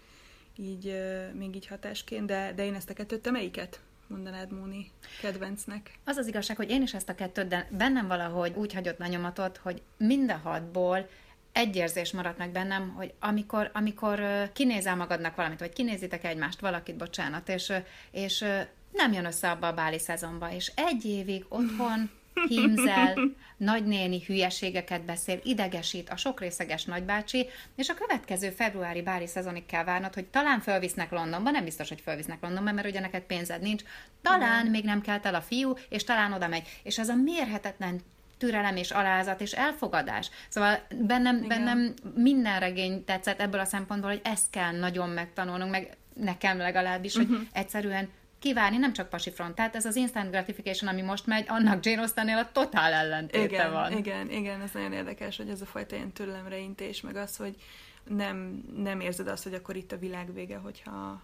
így 0.55 0.97
még 1.33 1.55
így 1.55 1.67
hatásként, 1.67 2.25
de, 2.25 2.53
de 2.55 2.65
én 2.65 2.73
ezt 2.73 2.89
a 2.89 2.93
kettőt, 2.93 3.21
te 3.21 3.31
melyiket 3.31 3.79
mondanád, 4.07 4.51
Móni, 4.51 4.91
kedvencnek? 5.21 5.99
Az 6.05 6.17
az 6.17 6.27
igazság, 6.27 6.57
hogy 6.57 6.69
én 6.69 6.81
is 6.81 6.93
ezt 6.93 7.09
a 7.09 7.15
kettőt, 7.15 7.47
de 7.47 7.67
bennem 7.71 8.07
valahogy 8.07 8.53
úgy 8.55 8.73
hagyott 8.73 8.97
lenyomatot, 8.97 9.57
hogy 9.57 9.81
mind 9.97 10.31
a 10.31 10.37
hatból 10.43 11.07
egy 11.51 11.75
érzés 11.75 12.11
maradt 12.11 12.37
meg 12.37 12.51
bennem, 12.51 12.89
hogy 12.89 13.13
amikor, 13.19 13.69
amikor 13.73 14.21
kinézel 14.53 14.95
magadnak 14.95 15.35
valamit, 15.35 15.59
vagy 15.59 15.73
kinézitek 15.73 16.23
egymást, 16.23 16.59
valakit, 16.59 16.95
bocsánat, 16.95 17.49
és, 17.49 17.73
és 18.11 18.45
nem 18.91 19.13
jön 19.13 19.25
össze 19.25 19.49
abba 19.49 19.67
a 19.67 19.73
báli 19.73 19.99
szezonba, 19.99 20.51
és 20.51 20.71
egy 20.75 21.05
évig 21.05 21.45
otthon 21.49 22.09
hímzel, 22.47 23.15
nagynéni 23.57 24.23
hülyeségeket 24.25 25.01
beszél, 25.01 25.39
idegesít 25.43 26.09
a 26.09 26.17
sokrészeges 26.17 26.85
nagybácsi, 26.85 27.47
és 27.75 27.89
a 27.89 27.93
következő 27.93 28.49
februári 28.49 29.01
báli 29.01 29.27
szezonig 29.27 29.65
kell 29.65 29.83
várnod, 29.83 30.13
hogy 30.13 30.25
talán 30.25 30.59
fölvisznek 30.59 31.11
Londonba, 31.11 31.51
nem 31.51 31.63
biztos, 31.63 31.89
hogy 31.89 32.01
fölvisznek 32.01 32.41
Londonba, 32.41 32.71
mert 32.71 32.87
ugye 32.87 32.99
neked 32.99 33.21
pénzed 33.21 33.61
nincs, 33.61 33.83
talán 34.21 34.59
Igen. 34.59 34.71
még 34.71 34.83
nem 34.83 35.01
kelt 35.01 35.25
el 35.25 35.35
a 35.35 35.41
fiú, 35.41 35.73
és 35.89 36.03
talán 36.03 36.33
oda 36.33 36.47
megy. 36.47 36.79
És 36.83 36.97
ez 36.97 37.09
a 37.09 37.15
mérhetetlen 37.15 38.01
türelem 38.37 38.75
és 38.75 38.91
alázat 38.91 39.41
és 39.41 39.51
elfogadás. 39.51 40.29
Szóval 40.49 40.79
bennem, 41.01 41.47
bennem 41.47 41.93
minden 42.15 42.59
regény 42.59 43.03
tetszett 43.05 43.39
ebből 43.39 43.59
a 43.59 43.65
szempontból, 43.65 44.09
hogy 44.09 44.21
ezt 44.23 44.49
kell 44.49 44.79
nagyon 44.79 45.09
megtanulnunk, 45.09 45.71
meg 45.71 45.97
nekem 46.13 46.57
legalábbis, 46.57 47.15
uh-huh. 47.15 47.29
hogy 47.29 47.37
mhm. 47.39 47.47
egyszerűen 47.51 48.09
kivárni, 48.39 48.77
nem 48.77 48.93
csak 48.93 49.09
pasifront. 49.09 49.55
Tehát 49.55 49.75
ez 49.75 49.85
az 49.85 49.95
instant 49.95 50.29
gratification, 50.29 50.89
ami 50.89 51.01
most 51.01 51.25
megy, 51.25 51.45
annak 51.47 51.85
Jane 51.85 52.01
Austennél 52.01 52.37
a 52.37 52.51
totál 52.51 52.93
ellentéte 52.93 53.43
igen, 53.43 53.71
van. 53.71 53.91
Igen, 53.97 54.31
igen, 54.31 54.61
ez 54.61 54.71
nagyon 54.71 54.93
érdekes, 54.93 55.37
hogy 55.37 55.49
ez 55.49 55.61
a 55.61 55.65
fajta 55.65 55.95
ilyen 55.95 56.11
intés, 56.51 57.01
meg 57.01 57.15
az, 57.15 57.37
hogy 57.37 57.55
nem, 58.03 58.63
nem 58.75 58.99
érzed 58.99 59.27
azt, 59.27 59.43
hogy 59.43 59.53
akkor 59.53 59.75
itt 59.75 59.91
a 59.91 59.97
világ 59.97 60.33
vége, 60.33 60.57
hogyha 60.57 61.21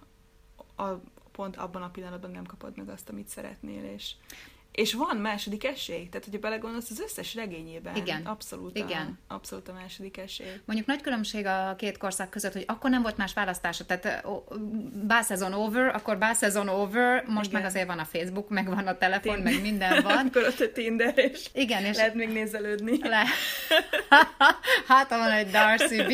a, 0.76 0.84
pont 1.32 1.56
abban 1.56 1.82
a 1.82 1.90
pillanatban 1.90 2.32
nem 2.32 2.46
kapod 2.46 2.78
meg 2.78 2.90
azt, 2.90 3.10
amit 3.10 3.28
szeretnél, 3.28 3.84
és 3.84 4.12
és 4.74 4.94
van 4.94 5.18
második 5.18 5.64
esély, 5.64 6.08
tehát 6.10 6.26
hogyha 6.26 6.40
belegondolsz, 6.40 6.90
az 6.90 7.00
összes 7.00 7.36
regényében 7.36 7.96
Igen. 7.96 8.26
abszolút, 8.26 8.78
Igen. 8.78 9.20
A, 9.28 9.34
abszolút 9.34 9.68
a 9.68 9.74
második 9.74 10.18
esély. 10.18 10.48
Mondjuk 10.66 10.88
nagy 10.88 11.02
különbség 11.02 11.46
a 11.46 11.76
két 11.78 11.98
korszak 11.98 12.30
között, 12.30 12.54
hogy 12.54 12.64
akkor 12.68 12.90
nem 12.90 13.02
volt 13.02 13.18
más 13.18 13.34
választása, 13.34 13.86
tehát 13.86 14.26
bászezon 15.08 15.54
over, 15.54 15.96
akkor 15.96 16.18
bászezon 16.18 16.68
over, 16.68 17.24
most 17.28 17.50
Igen. 17.50 17.62
meg 17.62 17.70
azért 17.70 17.88
van 17.88 18.00
a 18.00 18.06
Facebook, 18.06 18.50
meg 18.50 18.68
van 18.68 18.88
a 18.88 18.98
telefon, 18.98 19.36
Tinder. 19.36 19.54
meg 19.54 19.62
minden 19.62 20.02
van. 20.04 20.28
akkor 20.28 20.44
ott 20.44 20.60
a 20.60 20.72
Tinder, 20.72 21.18
és, 21.18 21.50
Igen, 21.54 21.84
és 21.84 21.98
lehet 21.98 22.14
még 22.14 22.30
nézelődni. 22.30 23.00
Le... 23.02 23.24
hát, 24.88 25.10
van 25.10 25.32
egy 25.32 25.50
Darcy 25.50 26.02
B. 26.02 26.10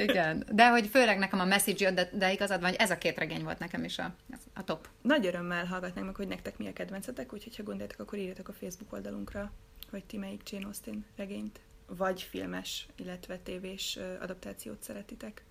Igen, 0.00 0.46
de 0.50 0.68
hogy 0.68 0.86
főleg 0.86 1.18
nekem 1.18 1.40
a 1.40 1.44
message 1.44 1.90
de, 1.90 2.08
de 2.12 2.32
igazad 2.32 2.60
van, 2.60 2.70
hogy 2.70 2.78
ez 2.78 2.90
a 2.90 2.98
két 2.98 3.18
regény 3.18 3.44
volt 3.44 3.58
nekem 3.58 3.84
is 3.84 3.98
a, 3.98 4.14
a 4.54 4.64
top. 4.64 4.88
Nagy 5.02 5.26
örömmel 5.26 5.64
hallgatnánk 5.66 6.06
meg, 6.06 6.16
hogy 6.16 6.28
nektek 6.28 6.58
mi 6.58 6.68
a 6.68 6.72
kedvencetek, 6.72 7.25
úgyhogy 7.32 7.56
ha 7.56 7.62
gondoljátok, 7.62 8.00
akkor 8.00 8.18
írjatok 8.18 8.48
a 8.48 8.52
Facebook 8.52 8.92
oldalunkra, 8.92 9.52
hogy 9.90 10.04
ti 10.04 10.16
melyik 10.16 10.50
Jane 10.50 10.66
Austen 10.66 11.04
regényt 11.16 11.60
vagy 11.86 12.22
filmes, 12.22 12.86
illetve 12.96 13.38
tévés 13.38 13.98
adaptációt 14.20 14.82
szeretitek. 14.82 15.44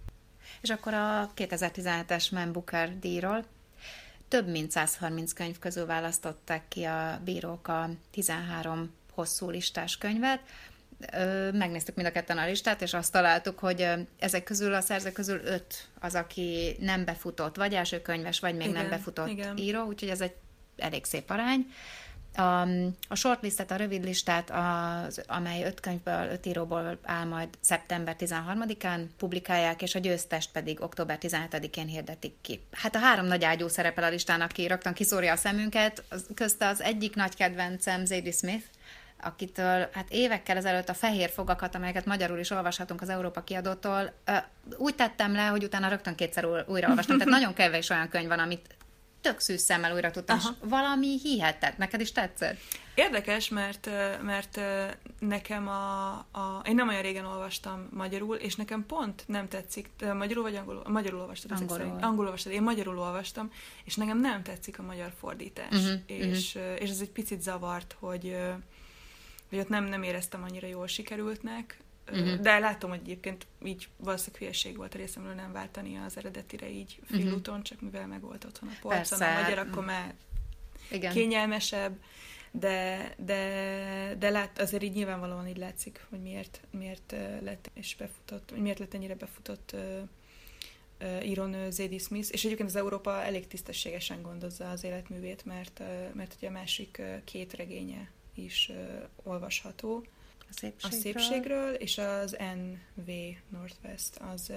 És 0.62 0.70
akkor 0.70 0.94
a 0.94 1.32
2017-es 1.36 2.32
Man 2.32 2.52
Booker 2.52 3.00
díjról 3.00 3.46
több 4.28 4.48
mint 4.48 4.72
130 4.72 5.34
könyv 5.34 5.60
közül 5.60 5.86
választották 5.86 6.68
ki 6.68 6.84
a 6.84 7.22
bírók 7.24 7.68
a 7.68 7.90
13 8.12 8.94
hosszú 9.12 9.50
listás 9.50 9.98
könyvet. 9.98 10.40
Megnéztük 11.52 11.96
mind 11.96 12.08
a 12.08 12.12
ketten 12.12 12.38
a 12.38 12.46
listát, 12.46 12.82
és 12.82 12.94
azt 12.94 13.12
találtuk, 13.12 13.60
hogy 13.60 13.88
ezek 14.20 14.44
közül, 14.44 14.74
a 14.74 14.82
szerzők 14.82 15.14
közül 15.14 15.40
öt 15.44 15.88
az, 16.00 16.16
aki 16.16 16.76
nem 16.80 17.06
befutott, 17.06 17.56
vagy 17.56 17.74
első 17.74 18.02
könyves, 18.02 18.40
vagy 18.40 18.56
még 18.56 18.68
igen, 18.68 18.82
nem 18.82 18.90
befutott 18.90 19.28
igen. 19.28 19.58
író, 19.58 19.84
úgyhogy 19.84 20.10
ez 20.10 20.22
egy 20.22 20.34
elég 20.78 21.06
szép 21.06 21.30
arány. 21.30 21.66
A, 22.38 22.62
a 23.08 23.16
shortlistet, 23.16 23.72
a 23.72 23.76
rövid 23.76 24.04
listát, 24.04 24.52
az, 24.52 25.22
amely 25.28 25.64
öt 25.64 25.80
könyvből, 25.80 26.30
öt 26.32 26.46
íróból 26.46 27.00
áll 27.04 27.26
majd 27.26 27.50
szeptember 27.60 28.16
13-án 28.20 29.06
publikálják, 29.18 29.82
és 29.82 29.96
a 29.96 30.00
győztest 30.00 30.52
pedig 30.52 30.82
október 30.82 31.18
17-én 31.22 31.88
hirdetik 31.88 32.34
ki. 32.42 32.62
Hát 32.72 32.96
a 32.96 33.00
három 33.00 33.26
nagy 33.26 33.44
ágyú 33.44 33.68
szerepel 33.68 34.04
a 34.04 34.10
listán, 34.10 34.42
aki 34.42 34.68
rögtön 34.68 34.94
kiszórja 34.94 35.32
a 35.32 35.36
szemünket, 35.36 36.04
közte 36.34 36.68
az 36.68 36.82
egyik 36.82 37.16
nagy 37.16 37.36
kedvencem 37.36 38.06
Zadie 38.06 38.32
Smith, 38.32 38.66
akitől 39.22 39.90
hát 39.94 40.06
évekkel 40.10 40.58
ezelőtt 40.58 40.90
a 40.90 40.94
fehér 40.94 41.30
fogakat, 41.30 41.76
amelyeket 41.76 42.06
magyarul 42.06 42.40
is 42.40 42.50
olvashatunk 42.50 43.02
az 43.02 43.10
Európa 43.10 43.44
kiadótól, 43.44 44.14
úgy 44.78 44.96
tettem 44.96 45.34
le, 45.34 45.46
hogy 45.46 45.64
utána 45.64 45.88
rögtön 45.88 46.16
kétszer 46.16 46.46
újra 46.46 46.88
olvastam. 46.88 47.18
Tehát 47.18 47.34
nagyon 47.40 47.54
kevés 47.54 47.90
olyan 47.90 48.10
könyv 48.10 48.28
van, 48.28 48.40
amit 48.40 48.75
tök 49.26 49.40
szűz 49.40 49.62
szemmel 49.62 49.94
újra 49.94 50.12
tudtam, 50.12 50.38
Aha. 50.38 50.50
és 50.50 50.70
valami 50.70 51.20
hihetett. 51.20 51.78
Neked 51.78 52.02
is 52.02 52.12
tetszett? 52.12 52.58
Érdekes, 52.96 53.50
mert, 53.50 53.90
mert 54.22 54.60
nekem 55.20 55.68
a, 55.68 56.10
a... 56.14 56.62
Én 56.66 56.76
nem 56.76 56.88
olyan 56.88 57.02
régen 57.02 57.26
olvastam 57.26 57.88
magyarul, 57.92 58.36
és 58.36 58.56
nekem 58.56 58.86
pont 58.86 59.24
nem 59.28 59.48
tetszik. 59.48 59.90
Magyarul 60.14 60.44
vagy 60.44 60.56
angolul? 60.56 60.84
Magyarul 60.88 61.20
olvastad 61.20 61.52
angolul. 61.52 61.98
Angolul 62.02 62.26
olvastad. 62.26 62.52
Én 62.52 62.62
magyarul 62.62 63.00
olvastam, 63.00 63.52
és 63.84 63.96
nekem 63.96 64.20
nem 64.20 64.44
tetszik 64.44 64.80
a 64.80 64.84
magyar 64.84 65.12
fordítás. 65.20 65.72
Uh-huh, 65.72 66.00
és, 66.06 66.56
uh-huh. 66.56 66.82
és 66.82 66.90
ez 66.90 67.00
egy 67.02 67.12
picit 67.12 67.42
zavart, 67.42 67.96
hogy 68.00 68.36
hogy 69.50 69.60
ott 69.60 69.70
nem, 69.70 69.84
nem 69.84 70.04
éreztem 70.04 70.44
annyira 70.44 70.68
jól 70.68 70.88
sikerültnek, 70.88 71.78
uh-huh. 72.12 72.40
de 72.40 72.60
látom, 72.60 72.90
hogy 72.90 73.00
egyébként 73.00 73.48
így 73.64 73.88
valószínűleg 73.98 74.40
hülyeség 74.40 74.78
volt 74.78 74.94
a 74.94 74.98
részemről 74.98 75.34
nem 75.34 75.52
váltani 75.52 75.98
az 75.98 76.18
eredetire 76.18 76.70
így 76.70 77.00
félúton, 77.06 77.54
uh-huh. 77.54 77.62
csak 77.62 77.82
mivel 77.82 78.08
meg 78.08 78.22
volt 78.22 78.44
otthon 78.44 78.70
a 78.70 78.78
polcon, 78.82 79.22
a 79.22 79.42
magyar, 79.42 79.58
akkor 79.58 79.86
már 79.86 80.14
Igen. 80.92 81.14
kényelmesebb, 81.14 82.00
de, 82.52 83.14
de, 83.18 84.16
de 84.20 84.30
lát, 84.30 84.60
azért 84.60 84.84
így 84.84 84.94
nyilvánvalóan 84.94 85.48
így 85.48 85.58
látszik, 85.58 86.06
hogy 86.10 86.22
miért, 86.22 86.62
miért 86.72 87.16
lett 87.42 87.72
és 87.74 87.96
befutott, 87.96 88.58
miért 88.58 88.80
lett 88.80 88.94
ennyire 88.94 89.16
befutott 89.16 89.72
uh, 89.74 90.02
uh, 91.02 91.28
írónő 91.28 91.70
Zadie 91.70 92.00
Smith, 92.00 92.30
és 92.32 92.46
egyébként 92.46 92.70
az 92.70 92.76
Európa 92.76 93.24
elég 93.24 93.48
tisztességesen 93.48 94.22
gondozza 94.22 94.70
az 94.70 94.84
életművét, 94.84 95.46
mert, 95.46 95.80
uh, 95.80 96.14
mert 96.14 96.34
ugye 96.38 96.48
a 96.48 96.52
másik 96.52 96.98
uh, 97.00 97.24
két 97.24 97.54
regénye 97.54 98.12
is 98.34 98.70
uh, 98.70 99.04
olvasható. 99.24 100.06
A 100.50 100.54
szépségről. 100.54 100.92
a 100.92 101.02
szépségről, 101.02 101.74
és 101.74 101.98
az 101.98 102.38
NV 102.56 103.12
Northwest 103.50 104.16
az 104.16 104.52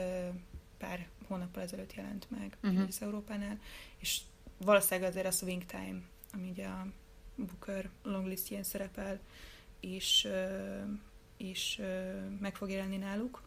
pár 0.78 1.08
hónappal 1.26 1.62
ezelőtt 1.62 1.94
jelent 1.94 2.26
meg 2.30 2.56
uh-huh. 2.62 2.86
az 2.88 3.02
Európánál, 3.02 3.58
és 3.98 4.20
valószínűleg 4.58 5.10
azért 5.10 5.26
a 5.26 5.30
Swing 5.30 5.64
Time, 5.64 6.00
ami 6.32 6.48
ugye 6.50 6.66
a 6.66 6.86
Booker 7.34 7.88
longlistjén 8.02 8.62
szerepel, 8.62 9.20
és, 9.80 10.28
és 11.36 11.82
meg 12.40 12.56
fog 12.56 12.70
jelenni 12.70 12.96
náluk. 12.96 13.42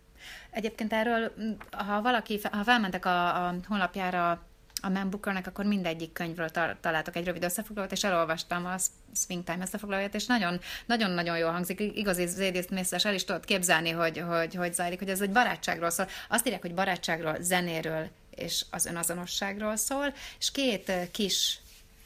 Egyébként 0.50 0.94
erről, 0.94 1.34
ha 1.72 2.02
valaki, 2.02 2.40
ha 2.52 2.64
felmentek 2.64 3.06
a, 3.06 3.48
a 3.48 3.56
honlapjára 3.68 4.46
a 4.82 4.90
Man 4.90 5.10
Bookernek, 5.10 5.48
akkor 5.48 5.66
mindegyik 5.66 6.14
könyvről 6.14 6.50
találtak 6.82 7.16
egy 7.16 7.26
rövid 7.26 7.44
összefoglalót, 7.44 7.92
és 7.92 8.04
elolvastam 8.04 8.66
a 8.66 8.76
Swing 9.14 9.44
Time 9.44 9.62
összefoglalóját, 9.62 10.16
és 10.16 10.26
nagyon, 10.26 10.60
nagyon-nagyon 10.86 11.38
jól 11.38 11.52
hangzik. 11.52 11.80
Igazi 11.80 12.26
Zédészt 12.26 12.70
mészes 12.70 13.06
el 13.06 13.14
is 13.14 13.24
tudod 13.24 13.46
képzelni, 13.46 13.90
hogy, 13.90 14.24
hogy, 14.28 14.56
hogy 14.56 14.74
zajlik, 14.74 15.00
hogy 15.00 15.10
ez 15.10 15.22
egy 15.22 15.32
barátságról 15.32 15.90
szól. 15.90 16.08
Azt 16.30 16.46
írják, 16.46 16.62
hogy 16.62 16.74
barátságról, 16.74 17.38
zenéről 17.42 18.10
és 18.36 18.66
az 18.70 18.86
önazonosságról 18.86 19.76
szól, 19.76 20.14
és 20.40 20.52
két 20.52 20.92
kis 21.12 21.60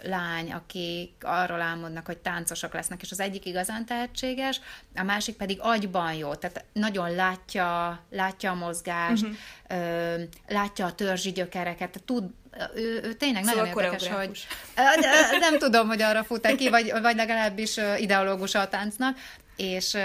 lány, 0.04 0.52
akik 0.52 1.12
arról 1.22 1.62
álmodnak, 1.62 2.06
hogy 2.06 2.18
táncosok 2.18 2.74
lesznek, 2.74 3.02
és 3.02 3.12
az 3.12 3.20
egyik 3.20 3.46
igazán 3.46 3.86
tehetséges, 3.86 4.62
a 4.96 5.04
másik 5.04 5.36
pedig 5.36 5.58
agyban 5.62 6.14
jó, 6.14 6.36
tehát 6.36 6.66
nagyon 6.74 7.12
látja, 7.12 8.00
látja 8.10 8.52
a 8.52 8.56
mozgást, 8.56 9.24
uh-huh. 9.24 9.38
ö, 9.68 10.24
látja 10.48 10.86
a 10.86 10.96
törzsi 10.96 11.32
gyökereket, 11.32 12.02
tud, 12.06 12.24
ő, 12.76 13.02
ő 13.04 13.14
tényleg 13.14 13.44
szóval 13.44 13.66
nagyon 13.66 13.84
érdekes, 13.84 14.08
hogy 15.30 15.40
nem 15.40 15.58
tudom, 15.58 15.88
hogy 15.88 16.02
arra 16.02 16.24
fut 16.24 16.56
ki, 16.56 16.70
vagy, 16.70 16.92
vagy 17.02 17.16
legalábbis 17.16 17.78
ideológus 17.98 18.56
a 18.56 18.68
táncnak, 18.68 19.18
és 19.56 19.98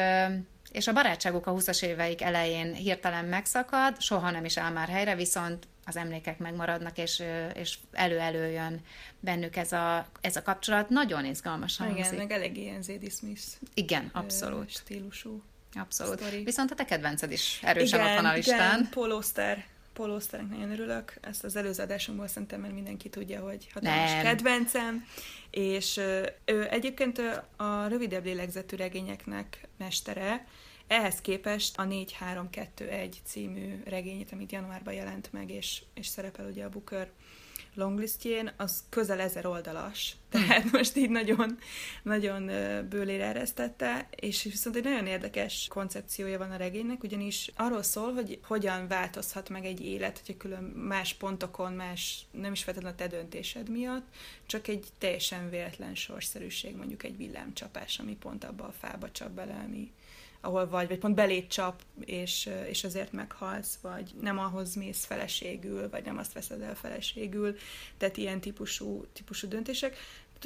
és 0.72 0.86
a 0.86 0.92
barátságuk 0.92 1.46
a 1.46 1.52
20-as 1.52 1.82
éveik 1.82 2.22
elején 2.22 2.74
hirtelen 2.74 3.24
megszakad, 3.24 4.00
soha 4.00 4.30
nem 4.30 4.44
is 4.44 4.58
áll 4.58 4.72
már 4.72 4.88
helyre, 4.88 5.14
viszont 5.14 5.68
az 5.84 5.96
emlékek 5.96 6.38
megmaradnak, 6.38 6.98
és, 6.98 7.22
és 7.54 7.78
elő-előjön 7.92 8.80
bennük 9.20 9.56
ez 9.56 9.72
a, 9.72 10.06
ez 10.20 10.36
a 10.36 10.42
kapcsolat. 10.42 10.88
Nagyon 10.88 11.24
izgalmasan 11.24 11.96
Igen, 11.96 12.14
meg 12.14 12.30
elég 12.30 12.56
ilyen 12.56 12.82
Zadie 12.82 13.10
Smith 13.10 13.42
Igen, 13.74 14.10
abszolút. 14.12 14.70
stílusú. 14.70 15.42
Abszolút. 15.74 16.20
Story. 16.20 16.42
Viszont 16.44 16.70
a 16.70 16.74
te 16.74 16.84
kedvenced 16.84 17.32
is 17.32 17.58
erősen 17.62 18.00
igen, 18.00 18.10
ott 18.12 18.22
van 18.22 18.30
a 18.30 18.34
listán. 18.34 18.78
Igen, 18.78 18.88
Paul 18.90 19.12
Oster. 19.12 19.64
Osternek 19.98 20.50
nagyon 20.50 20.70
örülök. 20.70 21.14
Ezt 21.20 21.44
az 21.44 21.56
előző 21.56 21.82
adásomból 21.82 22.26
szerintem 22.26 22.60
mert 22.60 22.74
mindenki 22.74 23.08
tudja, 23.08 23.40
hogy 23.40 23.68
hatalmas 23.72 24.10
Nem. 24.10 24.22
kedvencem. 24.22 25.04
És 25.50 25.96
ő 26.44 26.68
egyébként 26.70 27.18
a 27.56 27.86
rövidebb 27.86 28.24
lélegzetű 28.24 28.76
regényeknek 28.76 29.68
mestere, 29.76 30.46
ehhez 30.86 31.20
képest 31.20 31.78
a 31.78 31.84
4321 31.84 33.20
című 33.24 33.82
regényét, 33.84 34.32
amit 34.32 34.52
januárban 34.52 34.94
jelent 34.94 35.32
meg, 35.32 35.50
és, 35.50 35.82
és 35.94 36.06
szerepel 36.06 36.46
ugye 36.46 36.64
a 36.64 36.68
Booker 36.68 37.10
longlistjén, 37.74 38.52
az 38.56 38.84
közel 38.88 39.20
ezer 39.20 39.46
oldalas, 39.46 40.16
tehát 40.30 40.62
hmm. 40.62 40.70
most 40.72 40.96
így 40.96 41.10
nagyon, 41.10 41.58
nagyon 42.02 42.46
bőlére 42.88 43.24
eresztette, 43.24 44.08
és 44.10 44.42
viszont 44.42 44.76
egy 44.76 44.84
nagyon 44.84 45.06
érdekes 45.06 45.66
koncepciója 45.68 46.38
van 46.38 46.50
a 46.50 46.56
regénynek, 46.56 47.02
ugyanis 47.02 47.50
arról 47.56 47.82
szól, 47.82 48.12
hogy 48.12 48.40
hogyan 48.42 48.88
változhat 48.88 49.48
meg 49.48 49.64
egy 49.64 49.80
élet, 49.80 50.18
hogyha 50.18 50.36
külön 50.36 50.62
más 50.62 51.14
pontokon, 51.14 51.72
más, 51.72 52.26
nem 52.30 52.52
is 52.52 52.62
feltétlenül 52.62 52.96
a 52.98 53.02
te 53.02 53.16
döntésed 53.16 53.68
miatt, 53.68 54.06
csak 54.46 54.68
egy 54.68 54.86
teljesen 54.98 55.50
véletlen 55.50 55.94
sorszerűség, 55.94 56.76
mondjuk 56.76 57.02
egy 57.02 57.16
villámcsapás, 57.16 57.98
ami 57.98 58.16
pont 58.16 58.44
abba 58.44 58.64
a 58.64 58.74
fába 58.80 59.10
csap 59.10 59.30
bele, 59.30 59.64
ami, 59.66 59.92
ahol 60.40 60.68
vagy, 60.68 60.88
vagy 60.88 60.98
pont 60.98 61.14
belét 61.14 61.48
csap, 61.48 61.82
és, 62.04 62.50
és 62.68 62.84
azért 62.84 63.12
meghalsz, 63.12 63.78
vagy 63.82 64.10
nem 64.20 64.38
ahhoz 64.38 64.74
mész 64.74 65.04
feleségül, 65.04 65.88
vagy 65.88 66.04
nem 66.04 66.18
azt 66.18 66.32
veszed 66.32 66.60
el 66.60 66.74
feleségül, 66.74 67.56
tehát 67.96 68.16
ilyen 68.16 68.40
típusú, 68.40 69.04
típusú 69.12 69.48
döntések 69.48 69.96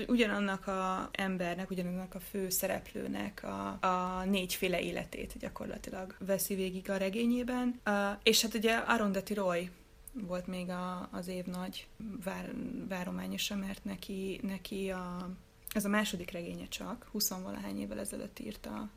ugyanannak 0.07 0.67
a 0.67 1.09
embernek, 1.13 1.71
ugyanannak 1.71 2.15
a 2.15 2.21
fő 2.21 2.49
szereplőnek 2.49 3.43
a, 3.43 3.87
a 3.87 4.25
négyféle 4.25 4.81
életét 4.81 5.39
gyakorlatilag 5.39 6.17
veszi 6.19 6.55
végig 6.55 6.91
a 6.91 6.97
regényében. 6.97 7.81
Uh, 7.87 7.95
és 8.23 8.43
hát 8.43 8.55
ugye 8.55 8.75
Arundhati 8.75 9.35
Roy 9.35 9.71
volt 10.13 10.47
még 10.47 10.71
a, 10.71 11.09
az 11.13 11.29
év 11.29 11.45
nagy 11.45 11.87
vár, 12.25 12.55
várományosa, 12.89 13.57
mert 13.57 13.85
neki, 13.85 14.41
neki 14.43 14.91
a, 14.91 15.31
ez 15.73 15.85
a 15.85 15.89
második 15.89 16.31
regénye 16.31 16.69
csak, 16.69 17.09
20 17.13 17.29
valahány 17.29 17.81
évvel 17.81 17.99
ezelőtt 17.99 18.39
írta 18.39 18.91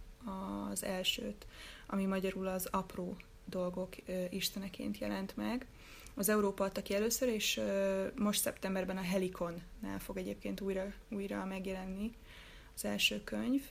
az 0.72 0.84
elsőt, 0.84 1.48
ami 1.88 2.06
magyarul 2.06 2.48
az 2.48 2.68
apró 2.72 3.18
dolgok 3.46 3.96
isteneként 4.30 4.98
jelent 4.98 5.36
meg. 5.36 5.66
Az 6.16 6.30
Európa 6.30 6.64
adta 6.64 6.82
ki 6.82 6.94
először, 6.96 7.28
és 7.28 7.62
most 8.16 8.42
szeptemberben 8.42 8.98
a 8.98 9.02
Helikonnál 9.02 10.00
fog 10.00 10.18
egyébként 10.18 10.62
újra, 10.62 10.94
újra 11.10 11.46
megjelenni 11.46 12.12
az 12.76 12.86
első 12.86 13.24
könyv, 13.24 13.62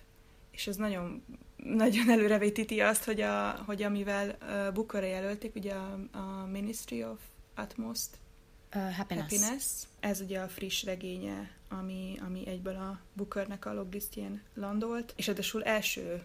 és 0.50 0.66
ez 0.66 0.76
nagyon, 0.76 1.24
nagyon 1.56 2.10
előrevetíti 2.10 2.80
azt, 2.80 3.04
hogy, 3.04 3.20
a, 3.20 3.50
hogy 3.50 3.82
amivel 3.82 4.36
Bookerre 4.74 5.06
jelölték, 5.06 5.54
ugye 5.54 5.74
a, 5.74 5.98
a 6.12 6.46
Ministry 6.46 7.04
of 7.04 7.18
Utmost 7.62 8.08
uh, 8.74 8.94
happiness. 8.94 9.30
happiness. 9.30 9.64
Ez 10.00 10.20
ugye 10.20 10.40
a 10.40 10.48
friss 10.48 10.84
regénye, 10.84 11.50
ami, 11.68 12.20
ami 12.26 12.46
egyből 12.46 12.74
a 12.74 13.00
Bookernek 13.12 13.66
a 13.66 13.74
loglistjén 13.74 14.42
landolt, 14.54 15.12
és 15.16 15.26
ráadásul 15.26 15.64
első 15.64 16.24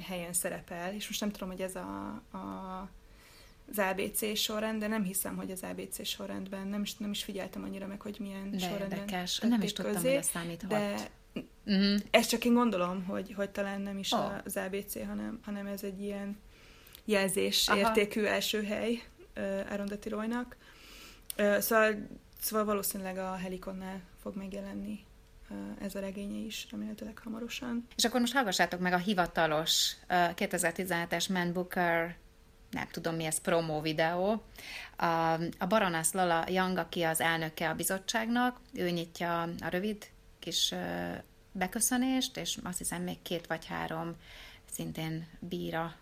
helyen 0.00 0.32
szerepel, 0.32 0.94
és 0.94 1.08
most 1.08 1.20
nem 1.20 1.30
tudom, 1.30 1.48
hogy 1.48 1.60
ez 1.60 1.74
a, 1.76 2.22
a 2.32 2.88
az 3.70 3.78
ABC 3.78 4.38
sorrend, 4.38 4.80
de 4.80 4.86
nem 4.86 5.02
hiszem, 5.02 5.36
hogy 5.36 5.50
az 5.50 5.62
ABC 5.62 6.06
sorrendben, 6.06 6.66
nem 6.66 6.82
is, 6.82 6.94
nem 6.96 7.10
is 7.10 7.24
figyeltem 7.24 7.62
annyira 7.62 7.86
meg, 7.86 8.00
hogy 8.00 8.16
milyen 8.20 8.50
de 8.50 8.58
sorrendben 8.58 8.98
érdekes. 8.98 9.38
Nem 9.38 9.62
is 9.62 9.72
tudtam, 9.72 9.94
közé, 9.94 10.08
hogy 10.08 10.16
ez 10.16 10.26
számíthat. 10.26 10.70
De 10.70 11.10
Uh-huh. 11.64 12.00
Ezt 12.10 12.28
csak 12.28 12.44
én 12.44 12.54
gondolom, 12.54 13.04
hogy, 13.04 13.32
hogy 13.32 13.50
talán 13.50 13.80
nem 13.80 13.98
is 13.98 14.12
Oh. 14.12 14.32
az 14.44 14.56
ABC, 14.56 15.06
hanem, 15.06 15.40
hanem 15.44 15.66
ez 15.66 15.82
egy 15.82 16.00
ilyen 16.02 16.38
jelzés 17.04 17.68
Aha. 17.68 17.78
értékű 17.78 18.24
első 18.24 18.62
hely 18.62 19.02
uh, 19.36 19.72
Arundhati 19.72 20.08
Roynak. 20.08 20.56
Uh, 21.38 21.58
szóval, 21.58 22.08
szóval 22.40 22.64
valószínűleg 22.64 23.18
a 23.18 23.34
Helikonnál 23.34 24.00
fog 24.22 24.36
megjelenni 24.36 25.04
ez 25.80 25.94
a 25.94 26.00
regénye 26.00 26.38
is, 26.38 26.66
remélhetőleg 26.70 27.18
hamarosan. 27.18 27.86
És 27.96 28.04
akkor 28.04 28.20
most 28.20 28.32
hallgassátok 28.32 28.80
meg 28.80 28.92
a 28.92 28.98
hivatalos 28.98 29.96
uh, 30.08 30.16
2017-es 30.34 31.32
Man 31.32 31.52
Booker 31.52 32.16
nem 32.70 32.88
tudom 32.90 33.14
mi 33.14 33.24
ez, 33.24 33.40
promo 33.40 33.80
videó. 33.80 34.42
A, 34.96 35.32
a 35.58 35.66
Baroness 35.68 36.12
Lala 36.12 36.44
Young, 36.48 36.78
aki 36.78 37.02
az 37.02 37.20
elnöke 37.20 37.68
a 37.68 37.74
bizottságnak, 37.74 38.60
ő 38.72 38.90
nyitja 38.90 39.42
a 39.42 39.68
rövid 39.68 40.06
kis 40.38 40.74
beköszönést, 41.52 42.36
és 42.36 42.58
azt 42.62 42.78
hiszem 42.78 43.02
még 43.02 43.22
két 43.22 43.46
vagy 43.46 43.66
három 43.66 44.16
szintén 44.70 45.26
bíra 45.38 45.94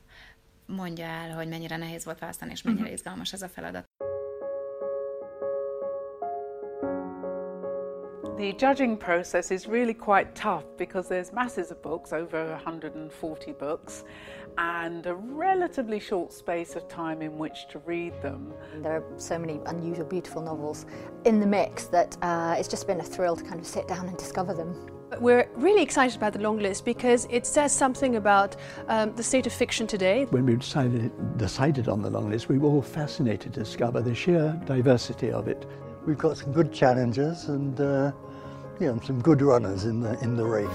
mondja 0.66 1.04
el, 1.04 1.34
hogy 1.34 1.48
mennyire 1.48 1.76
nehéz 1.76 2.04
volt 2.04 2.18
választani, 2.18 2.50
és 2.50 2.62
mennyire 2.62 2.92
izgalmas 2.92 3.32
ez 3.32 3.42
a 3.42 3.48
feladat. 3.48 3.85
The 8.36 8.52
judging 8.52 8.98
process 8.98 9.50
is 9.50 9.66
really 9.66 9.94
quite 9.94 10.34
tough 10.34 10.64
because 10.76 11.08
there's 11.08 11.32
masses 11.32 11.70
of 11.70 11.80
books, 11.80 12.12
over 12.12 12.50
140 12.50 13.52
books, 13.52 14.04
and 14.58 15.06
a 15.06 15.14
relatively 15.14 15.98
short 15.98 16.34
space 16.34 16.76
of 16.76 16.86
time 16.86 17.22
in 17.22 17.38
which 17.38 17.66
to 17.70 17.78
read 17.78 18.12
them. 18.20 18.52
There 18.82 18.96
are 18.96 19.04
so 19.16 19.38
many 19.38 19.58
unusual, 19.64 20.04
beautiful 20.04 20.42
novels 20.42 20.84
in 21.24 21.40
the 21.40 21.46
mix 21.46 21.86
that 21.86 22.18
uh, 22.20 22.56
it's 22.58 22.68
just 22.68 22.86
been 22.86 23.00
a 23.00 23.04
thrill 23.04 23.36
to 23.36 23.42
kind 23.42 23.58
of 23.58 23.66
sit 23.66 23.88
down 23.88 24.06
and 24.06 24.18
discover 24.18 24.52
them. 24.52 24.86
We're 25.18 25.48
really 25.54 25.82
excited 25.82 26.18
about 26.18 26.34
the 26.34 26.40
long 26.40 26.58
list 26.58 26.84
because 26.84 27.26
it 27.30 27.46
says 27.46 27.72
something 27.72 28.16
about 28.16 28.56
um, 28.88 29.14
the 29.14 29.22
state 29.22 29.46
of 29.46 29.54
fiction 29.54 29.86
today. 29.86 30.26
When 30.28 30.44
we 30.44 30.56
decided, 30.56 31.38
decided 31.38 31.88
on 31.88 32.02
the 32.02 32.10
long 32.10 32.28
list, 32.28 32.50
we 32.50 32.58
were 32.58 32.68
all 32.68 32.82
fascinated 32.82 33.54
to 33.54 33.60
discover 33.60 34.02
the 34.02 34.14
sheer 34.14 34.60
diversity 34.66 35.32
of 35.32 35.48
it. 35.48 35.64
We've 36.06 36.16
got 36.16 36.36
some 36.36 36.52
good 36.52 36.72
challengers 36.72 37.48
and 37.48 37.80
uh, 37.80 38.12
you 38.78 38.86
know, 38.86 39.00
some 39.04 39.20
good 39.20 39.42
runners 39.42 39.86
in 39.86 40.00
the, 40.00 40.16
in 40.20 40.36
the 40.36 40.44
race. 40.44 40.68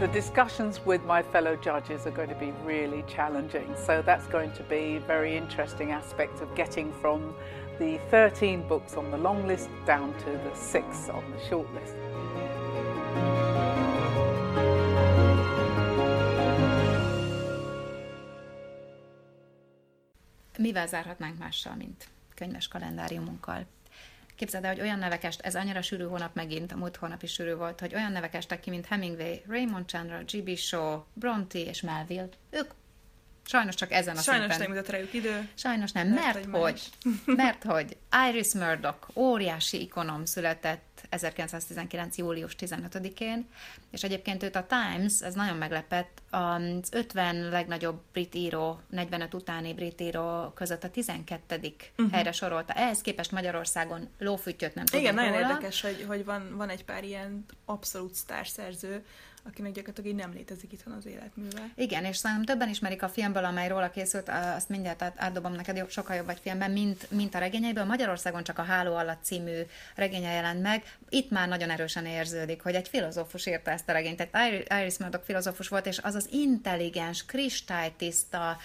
The 0.00 0.08
discussions 0.08 0.84
with 0.84 1.04
my 1.04 1.22
fellow 1.22 1.54
judges 1.54 2.08
are 2.08 2.10
going 2.10 2.28
to 2.28 2.34
be 2.34 2.52
really 2.64 3.04
challenging, 3.06 3.72
so 3.76 4.02
that's 4.02 4.26
going 4.26 4.50
to 4.54 4.64
be 4.64 4.96
a 4.96 5.00
very 5.00 5.36
interesting 5.36 5.92
aspect 5.92 6.40
of 6.40 6.52
getting 6.56 6.92
from 6.94 7.36
the 7.78 7.98
13 8.10 8.66
books 8.66 8.94
on 8.94 9.12
the 9.12 9.16
long 9.16 9.46
list 9.46 9.68
down 9.86 10.12
to 10.24 10.30
the 10.30 10.54
six 10.54 11.08
on 11.08 11.22
the 11.30 11.48
short 11.48 11.72
list. 11.72 11.94
Mivel 20.58 20.86
zárhatnánk 20.88 21.38
mással, 21.38 21.74
mint 21.76 22.15
könyves 22.36 22.68
kalendáriumunkkal? 22.68 23.66
Képzeld 24.36 24.64
el, 24.64 24.72
hogy 24.72 24.80
olyan 24.82 24.98
nevekest, 24.98 25.40
ez 25.40 25.54
annyira 25.54 25.82
sűrű 25.82 26.04
hónap 26.04 26.34
megint, 26.34 26.72
a 26.72 26.76
múlt 26.76 26.96
hónap 26.96 27.22
is 27.22 27.32
sűrű 27.32 27.54
volt, 27.54 27.80
hogy 27.80 27.94
olyan 27.94 28.12
nevek 28.12 28.34
estek 28.34 28.60
ki, 28.60 28.70
mint 28.70 28.86
Hemingway, 28.86 29.36
Raymond 29.48 29.88
Chandler, 29.88 30.24
G.B. 30.24 30.56
Shaw, 30.56 31.02
Bronte 31.12 31.58
és 31.58 31.80
Melville. 31.80 32.28
Ők 32.50 32.70
sajnos 33.44 33.74
csak 33.74 33.92
ezen 33.92 34.16
a 34.16 34.20
Sajnos 34.20 34.46
szinten. 34.46 34.68
nem 34.68 34.76
jutott 34.76 34.90
rájuk 34.90 35.12
idő. 35.12 35.48
Sajnos 35.54 35.92
nem, 35.92 36.08
mert 36.08 36.44
hogy 36.44 36.60
hogy, 36.60 36.80
mert 37.36 37.62
hogy 37.64 37.96
Iris 38.28 38.52
Murdoch, 38.52 39.16
óriási 39.16 39.80
ikonom 39.80 40.24
született 40.24 40.84
1919. 41.08 42.16
július 42.16 42.56
15-én, 42.58 43.46
és 43.90 44.02
egyébként 44.02 44.42
őt 44.42 44.56
a 44.56 44.66
Times, 44.66 45.20
ez 45.20 45.34
nagyon 45.34 45.56
meglepett, 45.56 46.22
az 46.30 46.88
50 46.90 47.48
legnagyobb 47.48 48.00
brit 48.12 48.34
író, 48.34 48.80
45 48.90 49.34
utáni 49.34 49.74
brit 49.74 50.00
író 50.00 50.52
között 50.54 50.84
a 50.84 50.90
12. 50.90 51.54
Uh-huh. 51.56 52.12
helyre 52.12 52.32
sorolta. 52.32 52.72
Ehhez 52.72 53.00
képest 53.00 53.32
Magyarországon 53.32 54.08
lófüttyöt 54.18 54.74
nem 54.74 54.84
tudunk 54.84 55.02
Igen, 55.02 55.14
nagyon 55.14 55.32
róla. 55.32 55.48
érdekes, 55.48 55.80
hogy, 55.80 56.04
hogy 56.08 56.24
van, 56.24 56.56
van 56.56 56.68
egy 56.68 56.84
pár 56.84 57.04
ilyen 57.04 57.44
abszolút 57.64 58.14
sztárszerző, 58.14 59.04
akinek 59.48 59.72
gyakorlatilag 59.72 60.10
így 60.10 60.20
nem 60.24 60.32
létezik 60.32 60.72
itthon 60.72 60.92
az 60.92 61.06
életműve. 61.06 61.70
Igen, 61.74 62.04
és 62.04 62.16
szerintem 62.16 62.44
többen 62.44 62.68
ismerik 62.68 63.02
a 63.02 63.08
filmből, 63.08 63.44
amely 63.44 63.68
róla 63.68 63.90
készült, 63.90 64.28
azt 64.28 64.68
mindjárt 64.68 65.02
át- 65.02 65.20
átdobom 65.20 65.52
neked, 65.52 65.76
jobb, 65.76 65.90
sokkal 65.90 66.16
jobb 66.16 66.26
vagy 66.26 66.40
filmben, 66.42 66.70
mint, 66.70 67.10
mint 67.10 67.34
a 67.34 67.38
regényeiből. 67.38 67.84
Magyarországon 67.84 68.42
csak 68.42 68.58
a 68.58 68.62
Háló 68.62 68.94
alatt 68.94 69.22
című 69.22 69.60
regénye 69.94 70.32
jelent 70.32 70.62
meg. 70.62 70.82
Itt 71.08 71.30
már 71.30 71.48
nagyon 71.48 71.70
erősen 71.70 72.06
érződik, 72.06 72.62
hogy 72.62 72.74
egy 72.74 72.88
filozófus 72.88 73.46
írta 73.46 73.70
ezt 73.70 73.88
a 73.88 73.92
regényt. 73.92 74.28
Tehát 74.30 74.82
Iris 74.82 74.98
Murdoch 74.98 75.24
filozófus 75.24 75.68
volt, 75.68 75.86
és 75.86 75.98
az 75.98 76.14
az 76.14 76.28
intelligens, 76.30 77.24
kristálytiszta 77.24 78.58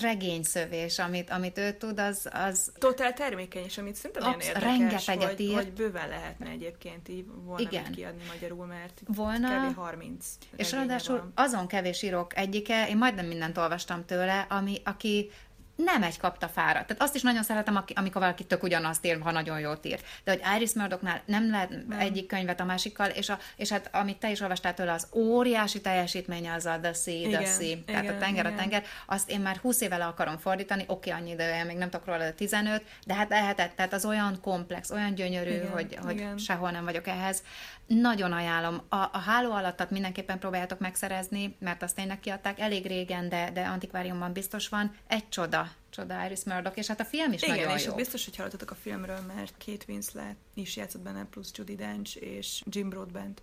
regényszövés, 0.00 0.98
amit, 0.98 1.30
amit 1.30 1.58
ő 1.58 1.72
tud, 1.72 2.00
az, 2.00 2.28
az 2.32 2.72
Totál 2.78 3.12
termékeny, 3.12 3.64
és 3.64 3.78
amit 3.78 3.94
szerintem 3.94 4.22
nagyon 4.22 4.40
érdekes, 4.40 4.62
rengeteget 4.62 5.36
hogy, 5.36 5.52
hogy 5.54 5.72
bőven 5.72 6.08
lehetne 6.08 6.48
egyébként 6.48 7.08
így 7.08 7.24
volna 7.26 7.68
Igen. 7.68 7.92
kiadni 7.92 8.22
magyarul, 8.32 8.66
mert 8.66 9.02
Volna. 9.06 9.68
kb. 9.68 9.76
30 9.76 10.26
És 10.56 10.72
ráadásul 10.72 11.18
van. 11.18 11.32
azon 11.34 11.66
kevés 11.66 12.02
írók 12.02 12.36
egyike, 12.36 12.88
én 12.88 12.96
majdnem 12.96 13.26
mindent 13.26 13.58
olvastam 13.58 14.04
tőle, 14.04 14.46
ami, 14.48 14.80
aki 14.84 15.30
nem 15.76 16.02
egy 16.02 16.18
kapta 16.18 16.48
fára. 16.48 16.72
Tehát 16.72 17.02
azt 17.02 17.14
is 17.14 17.22
nagyon 17.22 17.42
szeretem, 17.42 17.84
amikor 17.94 18.20
valaki 18.20 18.44
tök 18.44 18.62
ugyanazt 18.62 19.06
ír, 19.06 19.20
ha 19.20 19.30
nagyon 19.30 19.60
jót 19.60 19.86
ír. 19.86 20.00
De 20.24 20.30
hogy 20.30 20.42
Iris 20.56 20.72
Murdochnál 20.72 21.22
nem 21.24 21.50
lehet 21.50 21.70
nem. 21.70 21.98
egyik 21.98 22.26
könyvet 22.26 22.60
a 22.60 22.64
másikkal, 22.64 23.08
és, 23.08 23.28
a, 23.28 23.38
és 23.56 23.70
hát 23.70 23.88
amit 23.92 24.18
te 24.18 24.30
is 24.30 24.40
olvastál 24.40 24.74
tőle, 24.74 24.92
az 24.92 25.06
óriási 25.12 25.80
teljesítménye 25.80 26.52
az 26.52 26.66
a 26.66 26.78
The 26.82 26.92
Sea, 26.92 27.14
The 27.14 27.28
Igen, 27.28 27.44
Sea, 27.44 27.76
tehát 27.86 28.00
a 28.00 28.04
igen, 28.04 28.18
tenger, 28.18 28.46
a 28.46 28.48
igen. 28.48 28.60
tenger, 28.60 28.84
azt 29.06 29.30
én 29.30 29.40
már 29.40 29.56
20 29.56 29.80
éve 29.80 29.96
le 29.96 30.04
akarom 30.04 30.38
fordítani, 30.38 30.84
oké, 30.86 31.10
annyi 31.10 31.30
ideje, 31.30 31.64
még 31.64 31.76
nem 31.76 31.90
tudok 31.90 32.06
róla, 32.06 32.18
de 32.18 32.32
15, 32.32 32.82
de 33.06 33.14
hát 33.14 33.28
lehetett, 33.28 33.76
tehát 33.76 33.92
az 33.92 34.04
olyan 34.04 34.40
komplex, 34.40 34.90
olyan 34.90 35.14
gyönyörű, 35.14 35.50
Igen, 35.50 35.70
hogy, 35.70 35.98
hogy 36.02 36.16
igen. 36.16 36.38
sehol 36.38 36.70
nem 36.70 36.84
vagyok 36.84 37.06
ehhez. 37.06 37.42
Nagyon 37.86 38.32
ajánlom. 38.32 38.82
A, 38.88 38.96
a 38.96 39.18
háló 39.18 39.52
alattat 39.52 39.90
mindenképpen 39.90 40.38
próbáljátok 40.38 40.78
megszerezni, 40.78 41.56
mert 41.58 41.82
azt 41.82 41.94
tényleg 41.94 42.20
kiadták 42.20 42.58
elég 42.58 42.86
régen, 42.86 43.28
de, 43.28 43.50
de 43.50 43.64
antikváriumban 43.66 44.32
biztos 44.32 44.68
van. 44.68 44.96
Egy 45.06 45.28
csoda, 45.28 45.70
csoda 45.90 46.24
Iris 46.24 46.44
Murdoch, 46.44 46.78
és 46.78 46.86
hát 46.86 47.00
a 47.00 47.04
film 47.04 47.32
is 47.32 47.42
Igen, 47.42 47.56
nagyon 47.56 47.76
és 47.76 47.84
jó. 47.84 47.94
biztos, 47.94 48.24
hogy 48.24 48.36
hallottatok 48.36 48.70
a 48.70 48.74
filmről, 48.74 49.20
mert 49.34 49.54
Kate 49.64 49.84
Winslet 49.88 50.36
is 50.54 50.76
játszott 50.76 51.02
benne, 51.02 51.24
plusz 51.24 51.50
Judy 51.54 51.74
Dench 51.74 52.22
és 52.22 52.62
Jim 52.66 52.88
Broadbent, 52.88 53.42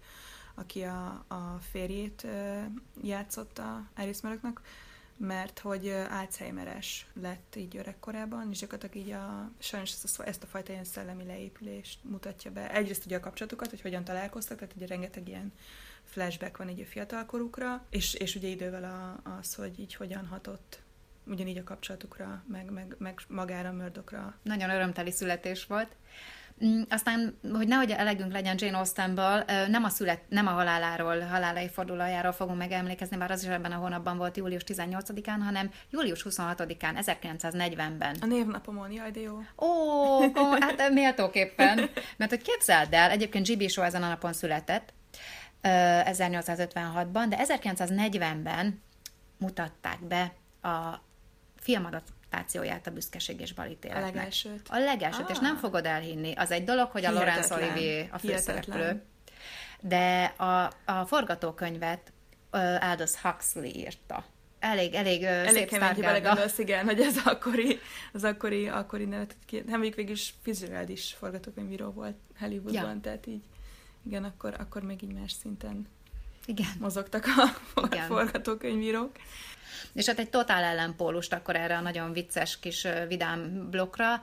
aki 0.55 0.81
a, 0.81 1.25
a 1.27 1.59
férjét 1.71 2.27
játszotta 3.03 3.89
Iris 3.97 4.21
Murdochnak, 4.21 4.61
mert 5.21 5.59
hogy 5.59 5.87
Alzheimeres 6.09 7.05
lett 7.13 7.55
így 7.55 7.77
öregkorában, 7.77 8.49
és 8.51 8.59
gyakorlatilag 8.59 9.07
így 9.07 9.13
a, 9.13 9.51
sajnos 9.59 9.91
ezt 9.91 10.19
a, 10.19 10.27
ezt 10.27 10.43
a 10.43 10.47
fajta 10.47 10.71
ilyen 10.71 10.83
szellemi 10.83 11.23
leépülést 11.23 11.99
mutatja 12.03 12.51
be. 12.51 12.73
Egyrészt 12.73 13.05
ugye 13.05 13.17
a 13.17 13.19
kapcsolatukat, 13.19 13.69
hogy 13.69 13.81
hogyan 13.81 14.03
találkoztak, 14.03 14.57
tehát 14.57 14.75
ugye 14.75 14.85
rengeteg 14.85 15.27
ilyen 15.27 15.53
flashback 16.03 16.57
van 16.57 16.69
így 16.69 16.79
a 16.79 16.85
fiatalkorukra, 16.85 17.85
és, 17.89 18.13
és 18.13 18.35
ugye 18.35 18.47
idővel 18.47 18.83
a, 18.83 19.29
az, 19.39 19.55
hogy 19.55 19.79
így 19.79 19.95
hogyan 19.95 20.25
hatott 20.25 20.81
ugyanígy 21.25 21.57
a 21.57 21.63
kapcsolatukra, 21.63 22.43
meg, 22.47 22.71
meg, 22.71 22.95
meg 22.97 23.19
magára, 23.27 23.71
Murdochra. 23.71 24.37
Nagyon 24.41 24.69
örömteli 24.69 25.11
születés 25.11 25.65
volt. 25.65 25.95
Mm, 26.65 26.81
Aztán, 26.89 27.39
hogy 27.53 27.67
nehogy 27.67 27.91
elegünk 27.91 28.31
legyen 28.31 28.55
Jane 28.59 28.77
Austenből, 28.77 29.43
nem 29.67 29.83
a, 29.83 29.89
szület, 29.89 30.21
nem 30.29 30.47
a 30.47 30.49
haláláról, 30.49 31.19
halálai 31.19 31.69
fordulójáról 31.69 32.31
fogunk 32.31 32.57
megemlékezni, 32.57 33.17
bár 33.17 33.31
az 33.31 33.43
is 33.43 33.49
ebben 33.49 33.71
a 33.71 33.75
hónapban 33.75 34.17
volt 34.17 34.37
július 34.37 34.63
18-án, 34.65 35.37
hanem 35.43 35.71
július 35.89 36.25
26-án, 36.29 37.03
1940-ben. 37.39 38.15
A 38.21 38.25
névnapomon, 38.25 38.91
jaj, 38.91 39.11
de 39.11 39.19
jó. 39.19 39.37
Ó, 39.57 40.31
komoly, 40.31 40.59
hát 40.59 40.89
méltóképpen. 40.93 41.89
Mert 42.17 42.31
hogy 42.31 42.41
képzeld 42.41 42.93
el, 42.93 43.09
egyébként 43.09 43.47
G.B. 43.47 43.69
Shaw 43.69 43.85
ezen 43.85 44.03
a 44.03 44.07
napon 44.07 44.33
született, 44.33 44.93
ö, 45.61 45.69
1856-ban, 46.05 47.25
de 47.29 47.45
1940-ben 47.47 48.81
mutatták 49.37 50.03
be 50.03 50.33
a 50.61 51.01
filmadaptációját 52.31 52.87
a 52.87 52.91
Büszkeség 52.91 53.39
és 53.39 53.53
Balítéletnek. 53.53 54.03
A 54.03 54.15
legelsőt. 54.15 54.67
A 54.69 54.77
legelsőt, 54.79 55.29
és 55.29 55.35
Ah. 55.37 55.41
nem 55.41 55.55
fogod 55.57 55.85
elhinni. 55.85 56.33
Az 56.33 56.51
egy 56.51 56.63
dolog, 56.63 56.89
hogy 56.91 57.05
a 57.05 57.11
Laurence 57.11 57.55
Hihetetlen. 57.55 57.69
Olivier 57.71 58.09
a 58.11 58.17
főszereplő, 58.17 58.73
Hihetetlen. 58.73 59.03
de 59.81 60.23
a, 60.23 60.71
a 60.85 61.05
forgatókönyvet 61.05 62.13
ö, 62.51 62.57
Aldous 62.81 63.15
Huxley 63.15 63.63
írta. 63.63 64.25
Elég, 64.59 64.93
elég, 64.93 65.23
elég 65.23 65.49
szép 65.51 65.69
kemény, 65.69 65.93
ha 65.93 66.01
belegondolsz, 66.01 66.57
igen, 66.57 66.85
hogy 66.85 66.99
ez 66.99 67.17
akkori, 67.25 67.79
az 68.13 68.23
akkori, 68.23 68.67
akkori 68.67 69.05
nevet. 69.05 69.35
Nem, 69.51 69.63
mondjuk 69.67 69.95
végül 69.95 70.11
is 70.13 70.33
Fitzgerald 70.41 70.89
is 70.89 71.15
forgatókönyvíró 71.19 71.91
volt 71.91 72.15
Hollywoodban, 72.39 72.73
Ja. 72.73 72.99
tehát 73.01 73.27
így, 73.27 73.43
igen, 74.05 74.23
akkor, 74.23 74.55
akkor 74.59 74.81
még 74.83 75.01
így 75.01 75.13
más 75.13 75.31
szinten 75.31 75.87
Igen. 76.45 76.67
mozogtak 76.79 77.25
a 77.75 77.85
Igen. 77.85 78.07
forgatókönyvírók. 78.07 79.11
És 79.93 80.05
hát 80.05 80.19
egy 80.19 80.29
totál 80.29 80.63
ellenpólust 80.63 81.33
akkor 81.33 81.55
erre 81.55 81.77
a 81.77 81.81
nagyon 81.81 82.13
vicces 82.13 82.59
kis 82.59 82.87
vidám 83.07 83.69
blokkra. 83.69 84.21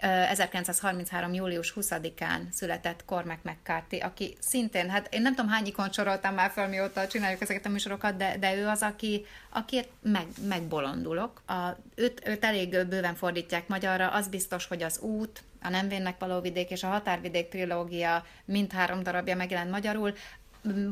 1933. 0.00 1.34
július 1.34 1.72
20-án 1.76 2.50
született 2.50 3.04
Cormac 3.04 3.38
McCarthy, 3.42 3.98
aki 3.98 4.36
szintén, 4.40 4.90
hát 4.90 5.14
én 5.14 5.22
nem 5.22 5.34
tudom 5.34 5.50
hány 5.50 5.66
ikon 5.66 5.92
soroltam 5.92 6.34
már 6.34 6.50
fel, 6.50 6.68
mióta 6.68 7.06
csináljuk 7.06 7.40
ezeket 7.40 7.66
a 7.66 7.68
műsorokat, 7.68 8.16
de, 8.16 8.36
de 8.38 8.54
ő 8.54 8.66
az, 8.66 8.82
aki, 8.82 9.24
akiért 9.50 9.88
meg, 10.02 10.26
megbolondulok. 10.48 11.42
A, 11.46 11.76
őt, 11.94 12.28
őt 12.28 12.44
elég 12.44 12.86
bőven 12.86 13.14
fordítják 13.14 13.68
magyarra, 13.68 14.08
az 14.08 14.28
biztos, 14.28 14.66
hogy 14.66 14.82
az 14.82 14.98
út, 14.98 15.42
a 15.62 15.68
Nem 15.68 15.88
vénnek 15.88 16.18
való 16.18 16.40
vidék 16.40 16.70
és 16.70 16.82
a 16.82 16.88
Határvidék 16.88 17.48
trilógia 17.48 18.24
mindhárom 18.44 19.02
darabja 19.02 19.36
megjelent 19.36 19.70
magyarul, 19.70 20.14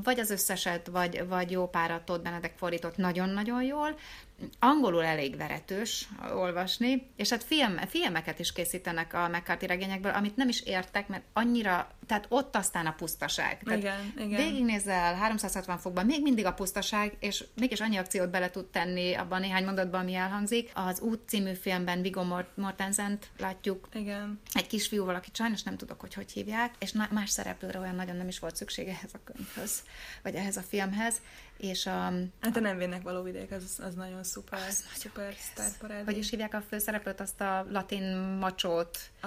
vagy 0.02 0.20
az 0.20 0.31
összeset, 0.31 0.87
vagy, 0.87 1.28
vagy 1.28 1.50
jó 1.50 1.68
párat 1.68 2.02
Todd 2.04 2.22
Benedek 2.22 2.52
fordított 2.57 2.96
nagyon-nagyon 2.96 3.62
jól, 3.62 3.94
angolul 4.59 5.05
elég 5.05 5.37
veretős 5.37 6.09
olvasni, 6.33 7.11
és 7.16 7.29
hát 7.31 7.44
film, 7.44 7.77
filmeket 7.77 8.38
is 8.38 8.53
készítenek 8.53 9.14
a 9.14 9.29
McCarthy 9.29 9.66
regényekből, 9.66 10.12
amit 10.12 10.37
nem 10.37 10.48
is 10.48 10.61
értek, 10.61 11.09
mert 11.09 11.22
annyira, 11.33 11.90
tehát 12.07 12.27
ott 12.29 12.57
aztán 12.57 12.87
a 12.87 12.92
pusztaság. 12.92 13.62
Tehát 13.62 13.79
Igen, 13.79 14.12
igen. 14.16 14.42
Végignézel 14.44 15.14
360 15.14 15.79
fokban, 15.79 16.07
még 16.07 16.22
mindig 16.22 16.44
a 16.44 16.53
pusztaság, 16.53 17.16
és 17.20 17.44
mégis 17.55 17.81
annyi 17.81 17.96
akciót 17.96 18.31
bele 18.31 18.51
tud 18.51 18.66
tenni 18.66 19.14
abban 19.14 19.40
néhány 19.40 19.64
mondatban, 19.64 20.01
ami 20.01 20.14
elhangzik. 20.14 20.70
Az 20.74 21.01
Út 21.01 21.29
című 21.29 21.55
filmben 21.55 22.03
Viggo 22.03 22.24
Mort- 22.24 22.57
Mortensent 22.57 23.31
látjuk, 23.38 23.88
Igen. 23.92 24.40
egy 24.53 24.66
kisfiúval, 24.66 25.14
akit 25.14 25.37
sajnos 25.37 25.62
nem 25.62 25.77
tudok, 25.77 26.01
hogy 26.01 26.14
hogy 26.14 26.33
hívják, 26.33 26.74
és 26.79 26.92
más 27.11 27.31
szereplőre 27.31 27.79
olyan 27.79 27.94
nagyon 27.94 28.16
nem 28.16 28.29
is 28.29 28.38
volt 28.38 28.57
szüksége 28.57 28.90
ehhez 28.90 29.11
a 29.14 29.18
könyvhöz, 29.24 29.83
vagy 30.22 30.35
ehhez 30.35 30.57
a 30.57 30.62
filmhez, 30.62 31.20
és 31.59 31.87
a, 31.87 32.12
Hát 32.40 32.57
a 32.57 32.61
nem 32.61 32.77
vénnek 32.77 33.03
való 33.03 33.22
vidék, 33.22 33.53
az, 33.53 33.81
az 33.83 33.94
nagyon 33.94 34.24
szuper, 34.28 34.58
Az 34.68 34.84
szuper 34.94 35.34
sztárparádé. 35.38 36.04
hogy 36.04 36.16
is 36.18 36.30
hívják 36.30 36.54
a 36.54 36.62
főszereplőt, 36.68 37.20
azt 37.20 37.40
a 37.40 37.66
latin 37.70 38.16
macsót, 38.16 38.98
A, 39.20 39.26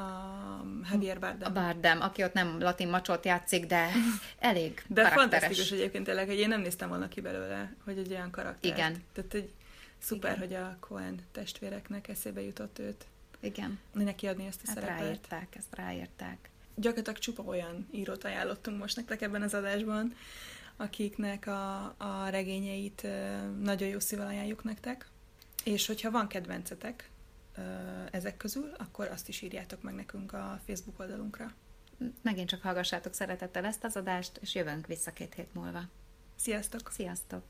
a 0.00 0.64
Javier 0.90 1.18
Bardem. 1.18 1.48
a 1.50 1.52
Bardem, 1.60 2.00
aki 2.00 2.22
ott 2.24 2.32
nem 2.32 2.60
latin 2.60 2.88
macsót 2.88 3.24
játszik, 3.24 3.66
de 3.66 3.88
elég 4.38 4.82
De 4.86 5.10
fantasztikus 5.10 5.70
egyébként 5.70 6.04
tényleg, 6.04 6.26
hogy 6.26 6.38
én 6.38 6.48
nem 6.48 6.60
néztem 6.60 6.88
volna 6.88 7.08
ki 7.08 7.20
belőle, 7.20 7.74
hogy 7.84 7.98
egy 7.98 8.10
olyan 8.10 8.30
karakter. 8.30 8.72
Igen. 8.72 9.02
Tehát 9.12 9.34
egy 9.34 9.50
szuper, 9.98 10.36
Igen. 10.36 10.48
hogy 10.48 10.54
a 10.56 10.76
Cohen 10.80 11.18
testvéreknek 11.32 12.08
eszébe 12.08 12.40
jutott 12.42 12.78
őt, 12.78 13.06
Igen, 13.40 13.78
neki 13.92 14.26
adni 14.26 14.46
ezt 14.46 14.60
a 14.64 14.66
hát 14.66 14.76
szerepet. 14.76 15.00
ráírták, 15.00 15.54
ezt 15.56 15.74
ráírták. 15.74 16.50
Gyakorlatilag 16.74 17.18
csupa 17.18 17.42
olyan 17.42 17.88
írót 17.90 18.24
ajánlottunk 18.24 18.78
most 18.78 18.96
nektek 18.96 19.22
ebben 19.22 19.42
az 19.42 19.54
adásban, 19.54 20.14
akiknek 20.82 21.46
a, 21.46 21.94
a 21.96 22.28
regényeit 22.28 23.06
nagyon 23.60 23.88
jó 23.88 23.98
szívvel 23.98 24.26
ajánljuk 24.26 24.64
nektek. 24.64 25.08
És 25.64 25.86
hogyha 25.86 26.10
van 26.10 26.28
kedvencetek 26.28 27.10
ezek 28.10 28.36
közül, 28.36 28.70
akkor 28.76 29.06
azt 29.06 29.28
is 29.28 29.42
írjátok 29.42 29.82
meg 29.82 29.94
nekünk 29.94 30.32
a 30.32 30.60
Facebook 30.66 30.98
oldalunkra. 30.98 31.52
Megint 32.22 32.48
csak 32.48 32.62
hallgassátok 32.62 33.14
szeretettel 33.14 33.64
ezt 33.64 33.84
az 33.84 33.96
adást, 33.96 34.38
és 34.40 34.54
jövünk 34.54 34.86
vissza 34.86 35.10
két 35.10 35.34
hét 35.34 35.54
múlva. 35.54 35.82
Sziasztok! 36.36 36.90
Sziasztok! 36.90 37.40